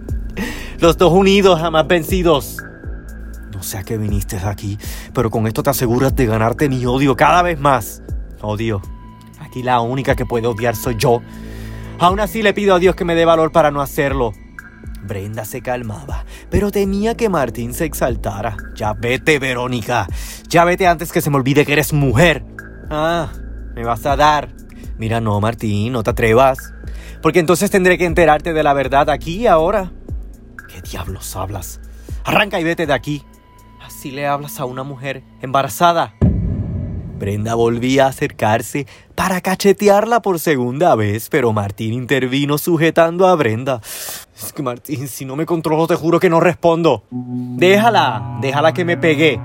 Los 0.78 0.96
dos 0.96 1.12
unidos, 1.12 1.61
jamás 1.61 1.87
vencidos. 1.87 2.57
No 3.52 3.62
sé 3.62 3.78
a 3.78 3.83
qué 3.83 3.98
viniste 3.98 4.38
aquí, 4.38 4.78
pero 5.12 5.30
con 5.30 5.46
esto 5.46 5.62
te 5.62 5.70
aseguras 5.70 6.16
de 6.16 6.26
ganarte 6.26 6.68
mi 6.68 6.85
odio 6.87 7.16
cada 7.16 7.42
vez 7.42 7.61
más. 7.61 8.02
Odio 8.40 8.83
y 9.54 9.62
la 9.62 9.80
única 9.80 10.14
que 10.14 10.26
puede 10.26 10.46
odiar 10.46 10.76
soy 10.76 10.96
yo. 10.98 11.22
Aún 11.98 12.20
así 12.20 12.42
le 12.42 12.54
pido 12.54 12.74
a 12.74 12.78
Dios 12.78 12.94
que 12.94 13.04
me 13.04 13.14
dé 13.14 13.24
valor 13.24 13.52
para 13.52 13.70
no 13.70 13.80
hacerlo. 13.80 14.32
Brenda 15.02 15.44
se 15.44 15.60
calmaba, 15.60 16.24
pero 16.50 16.70
temía 16.70 17.14
que 17.14 17.28
Martín 17.28 17.74
se 17.74 17.84
exaltara. 17.84 18.56
Ya 18.74 18.94
vete, 18.94 19.38
Verónica. 19.38 20.06
Ya 20.48 20.64
vete 20.64 20.86
antes 20.86 21.12
que 21.12 21.20
se 21.20 21.30
me 21.30 21.36
olvide 21.36 21.66
que 21.66 21.74
eres 21.74 21.92
mujer. 21.92 22.44
Ah, 22.90 23.30
me 23.74 23.84
vas 23.84 24.04
a 24.06 24.16
dar. 24.16 24.48
Mira, 24.96 25.20
no, 25.20 25.40
Martín, 25.40 25.92
no 25.92 26.02
te 26.02 26.10
atrevas. 26.10 26.72
Porque 27.20 27.38
entonces 27.38 27.70
tendré 27.70 27.98
que 27.98 28.06
enterarte 28.06 28.52
de 28.52 28.62
la 28.62 28.72
verdad 28.72 29.10
aquí 29.10 29.36
y 29.36 29.46
ahora. 29.46 29.92
¿Qué 30.68 30.80
diablos 30.80 31.36
hablas? 31.36 31.80
Arranca 32.24 32.58
y 32.58 32.64
vete 32.64 32.86
de 32.86 32.92
aquí. 32.92 33.22
Así 33.84 34.10
le 34.10 34.26
hablas 34.26 34.60
a 34.60 34.64
una 34.64 34.82
mujer 34.82 35.22
embarazada. 35.42 36.14
Brenda 37.18 37.55
volvía 37.55 38.07
a 38.07 38.09
acercarse 38.09 38.87
para 39.14 39.40
cachetearla 39.40 40.20
por 40.20 40.40
segunda 40.40 40.94
vez, 40.94 41.29
pero 41.31 41.53
Martín 41.53 41.92
intervino 41.92 42.59
sujetando 42.59 43.27
a 43.27 43.35
Brenda. 43.37 43.81
Es 44.37 44.53
que 44.53 44.62
Martín, 44.62 45.09
si 45.09 45.24
no 45.24 45.37
me 45.37 45.46
controlo, 45.46 45.87
te 45.87 45.94
juro 45.94 46.18
que 46.18 46.29
no 46.29 46.40
respondo. 46.40 47.05
Déjala, 47.11 48.38
déjala 48.40 48.74
que 48.74 48.85
me 48.85 48.96
pegue. 48.96 49.40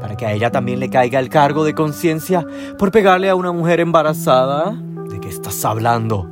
Para 0.00 0.16
que 0.16 0.26
a 0.26 0.32
ella 0.32 0.50
también 0.50 0.80
le 0.80 0.90
caiga 0.90 1.18
el 1.18 1.28
cargo 1.28 1.64
de 1.64 1.74
conciencia 1.74 2.44
por 2.78 2.90
pegarle 2.90 3.28
a 3.28 3.34
una 3.34 3.52
mujer 3.52 3.80
embarazada. 3.80 4.72
¿De 5.10 5.20
qué 5.20 5.28
estás 5.28 5.64
hablando? 5.64 6.30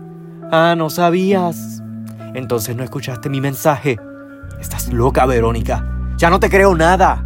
Ah, 0.50 0.74
no 0.76 0.90
sabías. 0.90 1.82
Entonces 2.34 2.76
no 2.76 2.84
escuchaste 2.84 3.28
mi 3.28 3.40
mensaje. 3.40 3.98
Estás 4.60 4.92
loca, 4.92 5.26
Verónica. 5.26 5.84
Ya 6.16 6.30
no 6.30 6.40
te 6.40 6.50
creo 6.50 6.74
nada. 6.74 7.24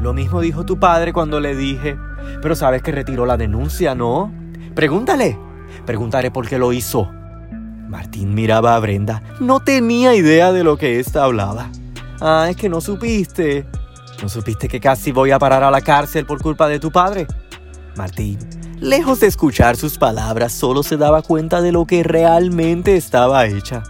Lo 0.00 0.12
mismo 0.12 0.40
dijo 0.40 0.64
tu 0.64 0.78
padre 0.78 1.12
cuando 1.12 1.40
le 1.40 1.54
dije, 1.54 1.96
pero 2.42 2.54
sabes 2.54 2.82
que 2.82 2.92
retiró 2.92 3.26
la 3.26 3.36
denuncia, 3.36 3.94
¿no? 3.94 4.32
Pregúntale. 4.74 5.38
Preguntaré 5.84 6.30
por 6.30 6.48
qué 6.48 6.58
lo 6.58 6.72
hizo. 6.72 7.10
Martín 7.88 8.34
miraba 8.34 8.74
a 8.74 8.80
Brenda. 8.80 9.22
No 9.40 9.60
tenía 9.60 10.14
idea 10.14 10.52
de 10.52 10.64
lo 10.64 10.76
que 10.76 10.98
ésta 10.98 11.24
hablaba. 11.24 11.70
Ah, 12.20 12.46
es 12.50 12.56
que 12.56 12.68
no 12.68 12.80
supiste. 12.80 13.66
¿No 14.22 14.28
supiste 14.28 14.68
que 14.68 14.80
casi 14.80 15.12
voy 15.12 15.30
a 15.30 15.38
parar 15.38 15.62
a 15.62 15.70
la 15.70 15.80
cárcel 15.80 16.26
por 16.26 16.40
culpa 16.40 16.68
de 16.68 16.80
tu 16.80 16.90
padre? 16.90 17.26
Martín, 17.96 18.38
lejos 18.80 19.20
de 19.20 19.26
escuchar 19.26 19.76
sus 19.76 19.98
palabras, 19.98 20.52
solo 20.52 20.82
se 20.82 20.96
daba 20.96 21.22
cuenta 21.22 21.60
de 21.60 21.72
lo 21.72 21.86
que 21.86 22.02
realmente 22.02 22.96
estaba 22.96 23.46
hecha. 23.46 23.82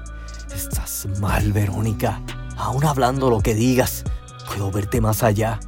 Estás 0.54 1.06
mal, 1.20 1.52
Verónica. 1.52 2.20
Aún 2.56 2.84
hablando 2.84 3.30
lo 3.30 3.40
que 3.40 3.54
digas, 3.54 4.04
puedo 4.48 4.70
verte 4.70 5.00
más 5.00 5.22
allá. 5.22 5.60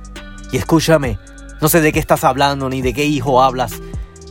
Y 0.51 0.57
escúchame, 0.57 1.19
no 1.61 1.69
sé 1.69 1.81
de 1.81 1.93
qué 1.93 1.99
estás 1.99 2.25
hablando 2.25 2.69
ni 2.69 2.83
de 2.83 2.95
qué 2.95 3.05
hijo 3.05 3.43
hablas, 3.43 3.73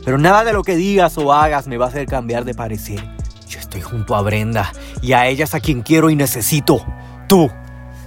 pero 0.04 0.18
nada 0.18 0.44
de 0.44 0.52
lo 0.52 0.62
que 0.62 0.76
digas 0.76 1.18
o 1.18 1.32
hagas 1.32 1.66
me 1.66 1.76
va 1.76 1.86
a 1.86 1.88
hacer 1.88 2.06
cambiar 2.06 2.44
de 2.44 2.54
parecer. 2.54 3.04
Yo 3.46 3.58
estoy 3.58 3.80
junto 3.80 4.14
a 4.14 4.22
Brenda 4.22 4.72
y 5.02 5.12
a 5.12 5.26
ella 5.26 5.44
es 5.44 5.54
a 5.54 5.60
quien 5.60 5.82
quiero 5.82 6.10
y 6.10 6.16
necesito. 6.16 6.84
Tú. 7.28 7.50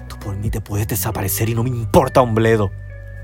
Tú 0.07 0.17
por 0.19 0.35
mí 0.35 0.49
te 0.49 0.61
puedes 0.61 0.87
desaparecer 0.87 1.49
y 1.49 1.55
no 1.55 1.63
me 1.63 1.69
importa 1.69 2.21
un 2.21 2.35
bledo. 2.35 2.71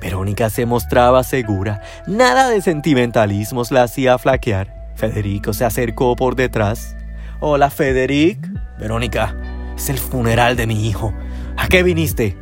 Verónica 0.02 0.50
se 0.50 0.66
mostraba 0.66 1.24
segura. 1.24 1.82
Nada 2.06 2.50
de 2.50 2.62
sentimentalismos 2.62 3.72
la 3.72 3.84
hacía 3.84 4.18
flaquear. 4.18 4.92
Federico 4.96 5.54
se 5.54 5.66
acercó 5.66 6.16
por 6.16 6.36
detrás. 6.36 6.96
Hola, 7.40 7.70
Federic. 7.70 8.48
Verónica, 8.80 9.36
es 9.76 9.90
el 9.90 9.98
funeral 9.98 10.56
de 10.56 10.68
mi 10.68 10.88
hijo. 10.88 11.14
¿A 11.56 11.68
qué 11.68 11.84
viniste? 11.84 12.38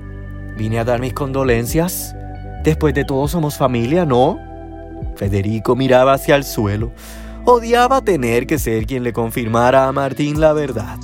Vine 0.58 0.80
a 0.80 0.84
dar 0.84 1.00
mis 1.00 1.14
condolencias. 1.14 2.16
Después 2.66 2.96
de 2.96 3.06
todo 3.06 3.28
somos 3.28 3.58
familia, 3.58 4.06
¿no? 4.06 4.40
Federico 5.16 5.76
miraba 5.76 6.14
hacia 6.14 6.36
el 6.36 6.44
suelo. 6.44 6.92
Odiaba 7.46 8.02
tener 8.02 8.48
que 8.48 8.58
ser 8.58 8.88
quien 8.88 9.04
le 9.04 9.14
confirmara 9.14 9.88
a 9.88 9.92
Martín 9.92 10.42
la 10.42 10.52
verdad. 10.52 10.98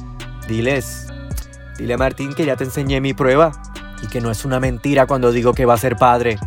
Diles, 0.47 1.05
dile 1.77 1.93
a 1.93 1.97
Martín 1.99 2.33
que 2.33 2.45
ya 2.47 2.55
te 2.55 2.63
enseñé 2.63 2.99
mi 2.99 3.13
prueba 3.13 3.51
y 4.01 4.07
que 4.07 4.21
no 4.21 4.31
es 4.31 4.43
una 4.43 4.59
mentira 4.59 5.05
cuando 5.05 5.31
digo 5.31 5.53
que 5.53 5.67
va 5.67 5.75
a 5.75 5.77
ser 5.77 5.97
padre. 5.97 6.39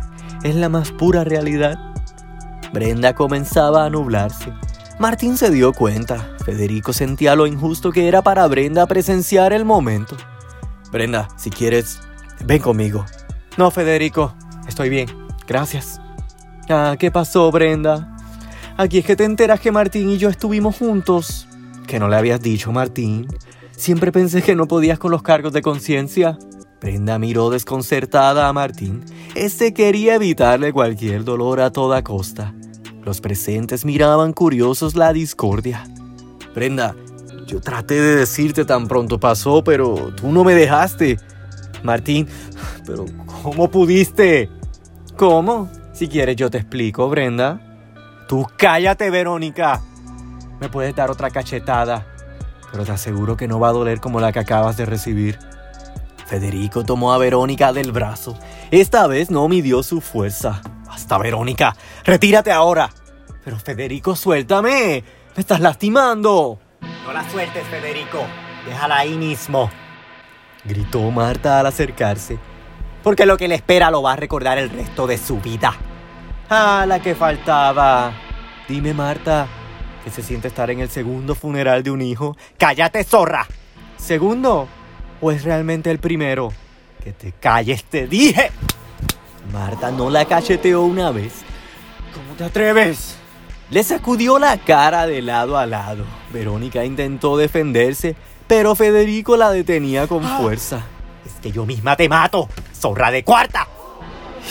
Es 0.43 0.53
la 0.53 0.67
más 0.67 0.91
pura 0.91 1.23
realidad. 1.23 1.79
Brenda 2.73 3.15
comenzaba 3.15 3.85
a 3.85 3.89
nublarse. 3.89 4.51
Martín 4.99 5.37
se 5.37 5.49
dio 5.49 5.71
cuenta. 5.71 6.35
Federico 6.43 6.91
sentía 6.91 7.37
lo 7.37 7.47
injusto 7.47 7.93
que 7.93 8.09
era 8.09 8.21
para 8.21 8.45
Brenda 8.47 8.85
presenciar 8.85 9.53
el 9.53 9.63
momento. 9.63 10.17
Brenda, 10.91 11.29
si 11.37 11.51
quieres, 11.51 12.01
ven 12.43 12.61
conmigo. 12.61 13.05
No, 13.55 13.71
Federico, 13.71 14.35
estoy 14.67 14.89
bien. 14.89 15.07
Gracias. 15.47 15.99
Ah, 16.69 16.95
¿qué 16.97 17.11
pasó, 17.11 17.51
Brenda? 17.51 18.15
Aquí 18.77 18.97
es 18.97 19.05
que 19.05 19.15
te 19.15 19.23
enteras 19.23 19.59
que 19.59 19.71
Martín 19.71 20.09
y 20.09 20.17
yo 20.17 20.29
estuvimos 20.29 20.77
juntos. 20.77 21.47
Que 21.87 21.99
no 21.99 22.07
le 22.07 22.15
habías 22.15 22.41
dicho, 22.41 22.71
Martín. 22.71 23.27
Siempre 23.71 24.11
pensé 24.11 24.41
que 24.41 24.55
no 24.55 24.67
podías 24.67 24.99
con 24.99 25.11
los 25.11 25.21
cargos 25.21 25.53
de 25.53 25.61
conciencia. 25.61 26.37
Brenda 26.81 27.19
miró 27.19 27.49
desconcertada 27.49 28.47
a 28.47 28.53
Martín. 28.53 29.03
Este 29.33 29.73
quería 29.73 30.15
evitarle 30.15 30.73
cualquier 30.73 31.23
dolor 31.23 31.61
a 31.61 31.71
toda 31.71 32.03
costa. 32.03 32.53
Los 33.03 33.21
presentes 33.21 33.85
miraban 33.85 34.33
curiosos 34.33 34.95
la 34.95 35.13
discordia. 35.13 35.83
Brenda, 36.53 36.95
yo 37.47 37.61
traté 37.61 37.95
de 37.95 38.15
decirte 38.15 38.65
tan 38.65 38.87
pronto 38.87 39.19
pasó, 39.19 39.63
pero 39.63 40.13
tú 40.15 40.31
no 40.31 40.43
me 40.43 40.55
dejaste. 40.55 41.17
Martín, 41.83 42.27
pero 42.85 43.05
¿cómo 43.43 43.69
pudiste? 43.69 44.49
¿Cómo? 45.17 45.69
Si 45.93 46.09
quieres 46.09 46.35
yo 46.35 46.49
te 46.49 46.57
explico, 46.57 47.09
Brenda. 47.09 47.59
Tú 48.27 48.45
cállate, 48.57 49.09
Verónica. 49.09 49.81
Me 50.59 50.67
puedes 50.67 50.95
dar 50.95 51.09
otra 51.09 51.29
cachetada, 51.29 52.05
pero 52.71 52.83
te 52.83 52.91
aseguro 52.91 53.37
que 53.37 53.47
no 53.47 53.59
va 53.59 53.69
a 53.69 53.73
doler 53.73 54.01
como 54.01 54.19
la 54.19 54.31
que 54.31 54.39
acabas 54.39 54.77
de 54.77 54.85
recibir. 54.85 55.39
Federico 56.25 56.83
tomó 56.83 57.13
a 57.13 57.17
Verónica 57.17 57.71
del 57.71 57.91
brazo. 57.91 58.37
Esta 58.71 59.07
vez 59.07 59.29
no 59.29 59.47
midió 59.47 59.83
su 59.83 60.01
fuerza. 60.01 60.61
Hasta 60.89 61.17
Verónica, 61.17 61.75
retírate 62.03 62.51
ahora. 62.51 62.89
Pero 63.43 63.57
Federico, 63.57 64.15
suéltame. 64.15 65.03
Me 65.35 65.41
estás 65.41 65.59
lastimando. 65.59 66.59
No 67.05 67.13
la 67.13 67.29
sueltes, 67.29 67.65
Federico. 67.67 68.19
Déjala 68.65 68.97
ahí 68.97 69.15
mismo. 69.15 69.69
Gritó 70.63 71.11
Marta 71.11 71.59
al 71.59 71.67
acercarse. 71.67 72.39
Porque 73.05 73.27
lo 73.27 73.37
que 73.37 73.47
le 73.47 73.53
espera 73.53 73.91
lo 73.91 74.01
va 74.01 74.13
a 74.13 74.15
recordar 74.15 74.57
el 74.57 74.71
resto 74.71 75.05
de 75.05 75.19
su 75.19 75.39
vida. 75.39 75.75
Ah, 76.49 76.85
la 76.87 76.99
que 76.99 77.13
faltaba. 77.13 78.11
Dime, 78.67 78.95
Marta, 78.95 79.45
¿qué 80.03 80.09
se 80.09 80.23
siente 80.23 80.47
estar 80.47 80.71
en 80.71 80.79
el 80.79 80.89
segundo 80.89 81.35
funeral 81.35 81.83
de 81.83 81.91
un 81.91 82.01
hijo? 82.01 82.35
¡Cállate, 82.57 83.03
zorra! 83.03 83.45
¿Segundo? 83.95 84.67
¿O 85.21 85.31
es 85.31 85.43
realmente 85.43 85.91
el 85.91 85.99
primero? 85.99 86.51
Que 87.03 87.11
te 87.13 87.31
calles, 87.33 87.83
te 87.83 88.07
dije. 88.07 88.49
Marta 89.53 89.91
no 89.91 90.09
la 90.09 90.25
cacheteó 90.25 90.81
una 90.81 91.11
vez. 91.11 91.43
¿Cómo 92.11 92.33
te 92.35 92.43
atreves? 92.45 93.17
Le 93.69 93.83
sacudió 93.83 94.39
la 94.39 94.57
cara 94.57 95.05
de 95.05 95.21
lado 95.21 95.59
a 95.59 95.67
lado. 95.67 96.05
Verónica 96.33 96.83
intentó 96.83 97.37
defenderse, 97.37 98.15
pero 98.47 98.73
Federico 98.73 99.37
la 99.37 99.51
detenía 99.51 100.07
con 100.07 100.25
Ah. 100.25 100.39
fuerza. 100.41 100.81
Es 101.23 101.33
que 101.39 101.51
yo 101.51 101.65
misma 101.67 101.95
te 101.95 102.07
mato, 102.09 102.47
zorra 102.85 103.09
de 103.09 103.23
cuarta. 103.23 103.67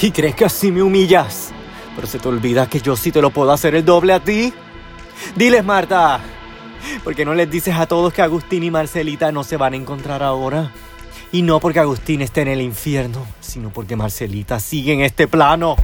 ¿Y 0.02 0.10
crees 0.10 0.34
que 0.34 0.44
así 0.44 0.72
me 0.72 0.82
humillas? 0.82 1.52
Pero 1.94 2.08
se 2.08 2.18
te 2.18 2.26
olvida 2.26 2.68
que 2.68 2.80
yo 2.80 2.96
sí 2.96 3.12
te 3.12 3.22
lo 3.22 3.30
puedo 3.30 3.52
hacer 3.52 3.76
el 3.76 3.84
doble 3.84 4.12
a 4.12 4.18
ti. 4.18 4.52
Diles, 5.36 5.64
Marta. 5.64 6.18
¿Por 7.04 7.14
qué 7.14 7.24
no 7.24 7.32
les 7.32 7.48
dices 7.48 7.76
a 7.76 7.86
todos 7.86 8.12
que 8.12 8.22
Agustín 8.22 8.64
y 8.64 8.72
Marcelita 8.72 9.30
no 9.30 9.44
se 9.44 9.56
van 9.56 9.74
a 9.74 9.76
encontrar 9.76 10.24
ahora? 10.24 10.72
Y 11.30 11.42
no 11.42 11.60
porque 11.60 11.78
Agustín 11.78 12.22
esté 12.22 12.42
en 12.42 12.48
el 12.48 12.60
infierno, 12.60 13.24
sino 13.40 13.70
porque 13.70 13.94
Marcelita 13.94 14.58
sigue 14.58 14.94
en 14.94 15.02
este 15.02 15.28
plano. 15.28 15.76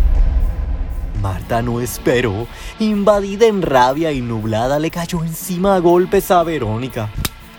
Marta 1.23 1.63
no 1.63 1.81
esperó. 1.81 2.49
Invadida 2.81 3.47
en 3.47 3.63
rabia 3.63 4.11
y 4.11 4.21
nublada, 4.23 4.81
le 4.81 4.91
cayó 4.91 5.23
encima 5.23 5.77
a 5.77 5.79
golpes 5.79 6.33
a 6.33 6.43
Verónica. 6.43 7.11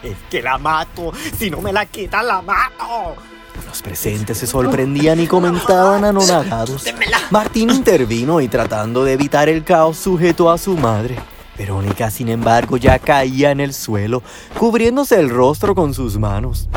Es 0.03 0.17
que 0.29 0.41
la 0.41 0.57
mato. 0.57 1.13
Si 1.37 1.49
no 1.49 1.61
me 1.61 1.71
la 1.71 1.85
quitan, 1.85 2.27
la 2.27 2.41
mato. 2.41 3.30
Los 3.67 3.81
presentes 3.81 4.37
se 4.37 4.47
sorprendían 4.47 5.19
y 5.19 5.27
comentaban 5.27 6.03
anonadados. 6.03 6.85
Martín 7.29 7.69
intervino 7.69 8.41
y 8.41 8.47
tratando 8.47 9.03
de 9.03 9.13
evitar 9.13 9.49
el 9.49 9.63
caos 9.63 9.97
sujetó 9.97 10.51
a 10.51 10.57
su 10.57 10.75
madre. 10.75 11.17
Verónica, 11.57 12.09
sin 12.09 12.29
embargo, 12.29 12.77
ya 12.77 12.97
caía 12.99 13.51
en 13.51 13.59
el 13.59 13.73
suelo, 13.73 14.23
cubriéndose 14.57 15.19
el 15.19 15.29
rostro 15.29 15.75
con 15.75 15.93
sus 15.93 16.17
manos. 16.17 16.69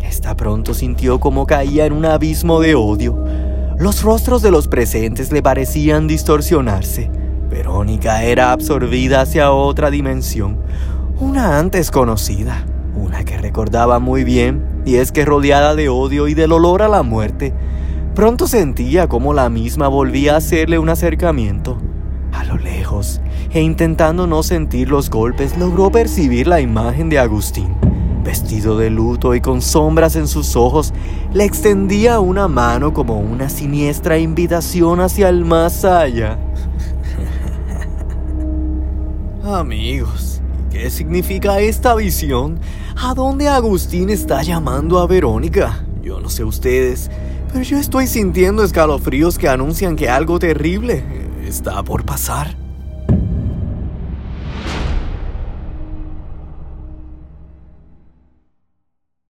Esta 0.00 0.36
pronto 0.36 0.74
sintió 0.74 1.18
como 1.18 1.46
caía 1.46 1.86
en 1.86 1.92
un 1.92 2.04
abismo 2.04 2.60
de 2.60 2.74
odio. 2.74 3.18
Los 3.78 4.02
rostros 4.02 4.42
de 4.42 4.50
los 4.50 4.68
presentes 4.68 5.32
le 5.32 5.42
parecían 5.42 6.06
distorsionarse. 6.06 7.10
Verónica 7.50 8.22
era 8.22 8.52
absorbida 8.52 9.20
hacia 9.22 9.52
otra 9.52 9.90
dimensión, 9.90 10.60
una 11.18 11.58
antes 11.58 11.90
conocida, 11.90 12.66
una 12.94 13.24
que 13.24 13.38
recordaba 13.38 13.98
muy 13.98 14.24
bien, 14.24 14.75
y 14.86 14.96
es 14.96 15.12
que 15.12 15.24
rodeada 15.24 15.74
de 15.74 15.90
odio 15.90 16.28
y 16.28 16.34
del 16.34 16.52
olor 16.52 16.80
a 16.80 16.88
la 16.88 17.02
muerte, 17.02 17.52
pronto 18.14 18.46
sentía 18.46 19.08
como 19.08 19.34
la 19.34 19.50
misma 19.50 19.88
volvía 19.88 20.34
a 20.34 20.36
hacerle 20.38 20.78
un 20.78 20.88
acercamiento. 20.88 21.76
A 22.32 22.44
lo 22.44 22.56
lejos, 22.56 23.20
e 23.50 23.60
intentando 23.60 24.26
no 24.28 24.42
sentir 24.44 24.88
los 24.88 25.10
golpes, 25.10 25.58
logró 25.58 25.90
percibir 25.90 26.46
la 26.46 26.60
imagen 26.60 27.08
de 27.08 27.18
Agustín. 27.18 27.74
Vestido 28.22 28.78
de 28.78 28.90
luto 28.90 29.34
y 29.34 29.40
con 29.40 29.60
sombras 29.60 30.14
en 30.16 30.28
sus 30.28 30.54
ojos, 30.54 30.94
le 31.32 31.44
extendía 31.44 32.20
una 32.20 32.46
mano 32.46 32.92
como 32.92 33.18
una 33.18 33.48
siniestra 33.48 34.18
invitación 34.18 35.00
hacia 35.00 35.28
el 35.28 35.44
más 35.44 35.84
allá. 35.84 36.38
Amigos, 39.44 40.25
¿qué 40.86 40.90
significa 40.90 41.58
esta 41.58 41.96
visión? 41.96 42.60
¿A 42.96 43.12
dónde 43.12 43.48
Agustín 43.48 44.08
está 44.08 44.44
llamando 44.44 45.00
a 45.00 45.08
Verónica? 45.08 45.84
Yo 46.00 46.20
no 46.20 46.30
sé 46.30 46.44
ustedes, 46.44 47.10
pero 47.52 47.64
yo 47.64 47.76
estoy 47.76 48.06
sintiendo 48.06 48.62
escalofríos 48.62 49.36
que 49.36 49.48
anuncian 49.48 49.96
que 49.96 50.08
algo 50.08 50.38
terrible 50.38 51.02
está 51.44 51.82
por 51.82 52.04
pasar. 52.04 52.65